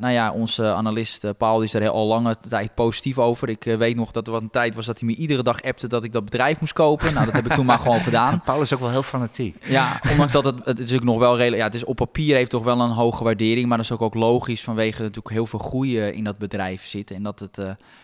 [0.00, 3.48] nou ja, onze analist uh, Paul is er al lange tijd positief over.
[3.48, 5.62] Ik uh, weet nog dat er wat een tijd was dat hij me iedere dag
[5.62, 7.14] appte dat ik dat bedrijf moest kopen.
[7.14, 8.40] Nou, dat heb ik toen maar gewoon gedaan.
[8.44, 9.56] Paul is ook wel heel fanatiek.
[9.66, 11.60] Ja, ondanks dat het, het is ook nog wel redelijk...
[11.60, 13.68] Ja, het is op papier heeft toch wel een hoge waardering.
[13.68, 17.16] Maar dat is ook, ook logisch vanwege natuurlijk heel veel groei in dat bedrijf zitten.
[17.16, 17.56] En dat het...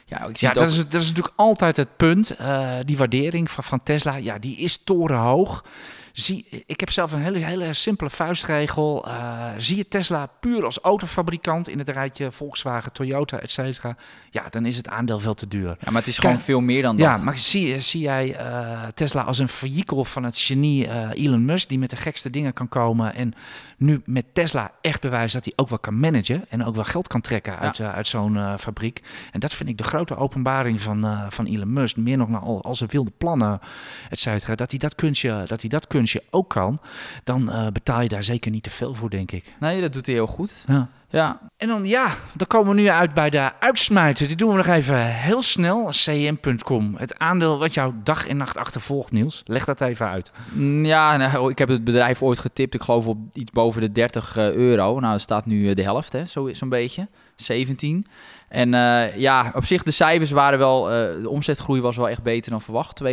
[0.04, 2.36] ja, ik zie ja dat, is, dat is natuurlijk altijd het punt.
[2.84, 5.62] die waardering van, van Tesla, ja, die is torenhoog.
[6.18, 9.08] Zie, ik heb zelf een hele, hele simpele vuistregel.
[9.08, 13.96] Uh, zie je Tesla puur als autofabrikant in het rijtje Volkswagen, Toyota, et cetera.
[14.30, 15.76] Ja, dan is het aandeel veel te duur.
[15.80, 17.06] Ja, maar het is gewoon veel meer dan dat.
[17.06, 21.44] Ja, maar zie, zie jij uh, Tesla als een vehikel van het genie uh, Elon
[21.44, 21.68] Musk...
[21.68, 23.14] die met de gekste dingen kan komen...
[23.14, 23.34] en
[23.76, 26.44] nu met Tesla echt bewijst dat hij ook wel kan managen...
[26.48, 29.00] en ook wel geld kan trekken uit, uit zo'n fabriek.
[29.32, 31.96] En dat vind ik de grote openbaring van, van Elon Musk.
[31.96, 33.60] Meer nog naar al, al zijn wilde plannen,
[34.10, 34.54] et cetera.
[34.54, 36.80] Dat hij dat kunstje, dat hij dat kunstje je ook kan,
[37.24, 39.56] dan uh, betaal je daar zeker niet te veel voor, denk ik.
[39.60, 40.64] Nee, dat doet hij heel goed.
[40.66, 40.88] Ja.
[41.10, 41.40] Ja.
[41.56, 44.26] En dan ja, dan komen we nu uit bij de uitsmijter.
[44.26, 45.86] Die doen we nog even heel snel.
[45.90, 46.94] cm.com.
[46.96, 49.42] Het aandeel wat jou dag en nacht achtervolgt, Niels.
[49.44, 50.32] Leg dat even uit.
[50.52, 52.74] Mm, ja, nou, ik heb het bedrijf ooit getipt.
[52.74, 55.00] Ik geloof op iets boven de 30 uh, euro.
[55.00, 57.08] Nou, er staat nu uh, de helft, hè, zo'n zo beetje.
[57.36, 58.06] 17.
[58.48, 62.22] En uh, ja, op zich de cijfers waren wel, uh, de omzetgroei was wel echt
[62.22, 63.06] beter dan verwacht, 42%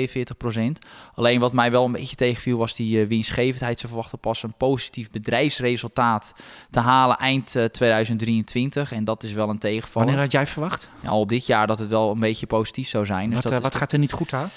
[1.16, 3.80] Alleen wat mij wel een beetje tegenviel was die uh, winstgevendheid.
[3.80, 6.34] Ze verwachten pas een positief bedrijfsresultaat
[6.70, 7.56] te halen eind
[7.90, 8.92] 2023.
[8.92, 10.08] En dat is wel een tegenvaller.
[10.08, 10.90] Wanneer had jij verwacht?
[11.02, 13.30] Ja, al dit jaar dat het wel een beetje positief zou zijn.
[13.30, 14.50] Dus wat, dat wat gaat er niet goed aan?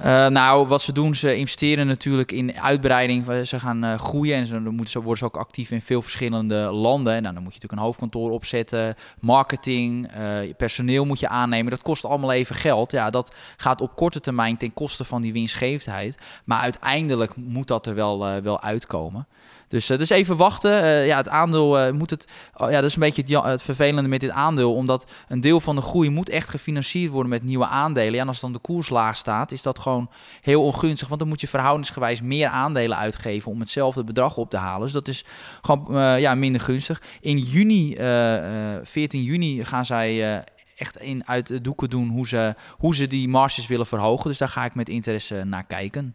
[0.00, 3.46] Uh, nou, wat ze doen, ze investeren natuurlijk in uitbreiding.
[3.46, 6.02] Ze gaan uh, groeien en ze, dan moeten ze, worden ze ook actief in veel
[6.02, 7.14] verschillende landen.
[7.14, 11.70] En nou, dan moet je natuurlijk een hoofdkantoor opzetten, marketing, uh, personeel moet je aannemen.
[11.70, 12.92] Dat kost allemaal even geld.
[12.92, 16.18] Ja, dat gaat op korte termijn ten koste van die winstgevendheid.
[16.44, 19.26] Maar uiteindelijk moet dat er wel, wel uitkomen.
[19.74, 20.82] Dus, uh, dus even wachten.
[20.82, 22.28] Uh, ja, het aandeel uh, moet het.
[22.56, 24.74] Oh, ja, dat is een beetje het, het, vervelende met dit aandeel.
[24.74, 28.14] Omdat een deel van de groei moet echt gefinancierd worden met nieuwe aandelen.
[28.14, 30.10] Ja, en als dan de koers laag staat, is dat gewoon
[30.40, 31.08] heel ongunstig.
[31.08, 34.82] Want dan moet je verhoudingsgewijs meer aandelen uitgeven om hetzelfde bedrag op te halen.
[34.82, 35.24] Dus dat is
[35.62, 37.02] gewoon ja, minder gunstig.
[37.20, 37.96] In juni,
[38.82, 40.44] 14 juni, gaan zij
[40.76, 44.28] echt in uit de doeken doen hoe ze, hoe ze die marges willen verhogen.
[44.28, 46.14] Dus daar ga ik met interesse naar kijken.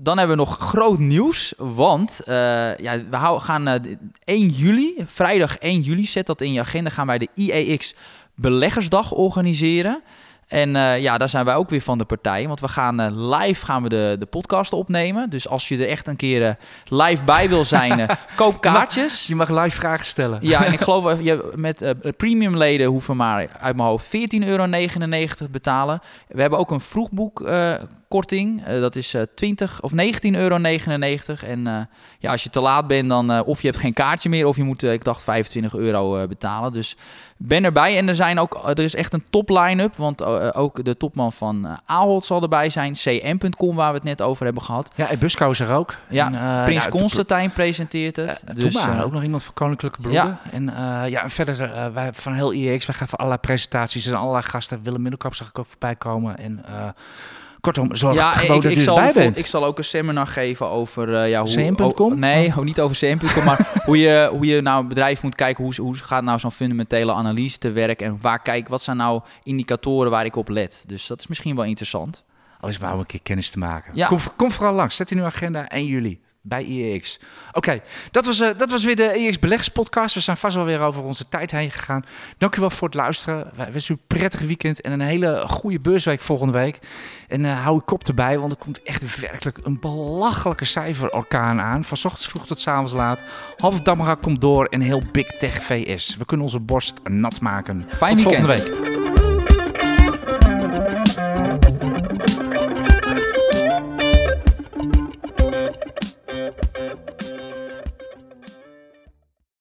[0.00, 2.34] Dan hebben we nog groot nieuws, want uh,
[2.76, 3.82] ja, we gaan uh, eh,
[4.24, 7.94] 1 juli, vrijdag 1 juli, zet dat in je agenda, gaan wij de IEX
[8.34, 10.02] Beleggersdag organiseren.
[10.46, 12.46] En uh, ja, daar zijn wij ook weer van de partij.
[12.46, 15.30] Want we gaan live gaan we de, de podcast opnemen.
[15.30, 16.56] Dus als je er echt een keer
[16.88, 19.26] live bij wil zijn, koop kaartjes.
[19.26, 20.38] Je mag, live vragen stellen.
[20.42, 24.66] Ja, en ik geloof je met premium leden hoeven maar uit mijn hoofd 14,99 euro
[25.50, 26.00] betalen.
[26.28, 27.40] We hebben ook een vroegboek
[28.08, 28.64] korting.
[28.64, 29.96] Eh, dat is eh 20 of 19,99
[30.32, 30.54] euro.
[31.46, 31.80] En eh,
[32.18, 34.56] ja, als je te laat bent, dan eh, of je hebt geen kaartje meer, of
[34.56, 36.72] je moet, eh, ik dacht, 25 euro eh, betalen.
[36.72, 36.96] Dus
[37.36, 37.96] ben erbij.
[37.96, 39.96] En er, zijn ook, er is echt een top line-up.
[39.96, 42.92] Want eh, ook de topman van eh Ahold zal erbij zijn.
[42.92, 44.90] CM.com, waar we het net over hebben gehad.
[44.94, 45.94] Ja, en Busco is er ook.
[46.08, 48.44] Ja, En, eh, Prins nou, Constantijn presenteert het.
[48.46, 50.38] Eh, dus, Toen maar, eh, ook nog iemand van Koninklijke Broeden.
[50.50, 54.06] En, eh, ja, en verder, eh, wij van heel IEX, wij gaan voor allerlei presentaties
[54.06, 54.80] en allerlei gasten.
[54.82, 56.38] Willem Middelkamp zag ik ook voorbij komen.
[56.38, 56.88] En eh,
[57.60, 59.38] kortom, zorg ja, gewoon ik, dat ik, zal, erbij bijvoorbeeld- bent.
[59.46, 61.94] ik zal ook een seminar geven over eh, ja, hoe...
[61.96, 65.34] Oh, nee, oh, niet over CM.com, maar hoe je, hoe je nou een bedrijf moet
[65.34, 65.64] kijken.
[65.64, 68.02] Hoe, hoe gaat nou zo'n fundamentele analyse te werk?
[68.02, 70.84] En waar kijk, wat zijn nou indicatoren waar ik op let?
[70.86, 72.24] Dus dat is misschien wel interessant.
[72.60, 73.90] Al is maar om een keer kennis te maken.
[73.94, 74.06] Ja.
[74.06, 74.96] Kom, kom vooral langs.
[74.96, 77.18] Zet in uw agenda 1 juli bij IEX.
[77.52, 77.80] Oké,
[78.10, 80.14] dat, was, eh, dat was weer de IEX Beleggspodcast.
[80.14, 82.04] We zijn vast wel weer over onze tijd heen gegaan.
[82.38, 83.50] Dank u wel voor het luisteren.
[83.54, 86.78] Wij wensen u een prettig weekend en een hele goede beursweek volgende week.
[87.28, 91.84] En eh, hou uw kop erbij, want er komt echt werkelijk een belachelijke cijferorkaan aan.
[91.84, 93.24] Van 's ochtends vroeg tot 's avonds laat.
[93.56, 96.16] Half Damara komt door en heel Big Tech VS.
[96.16, 97.84] We kunnen onze borst nat maken.
[97.88, 98.50] Fijn tot weekend.
[98.50, 98.97] volgende week.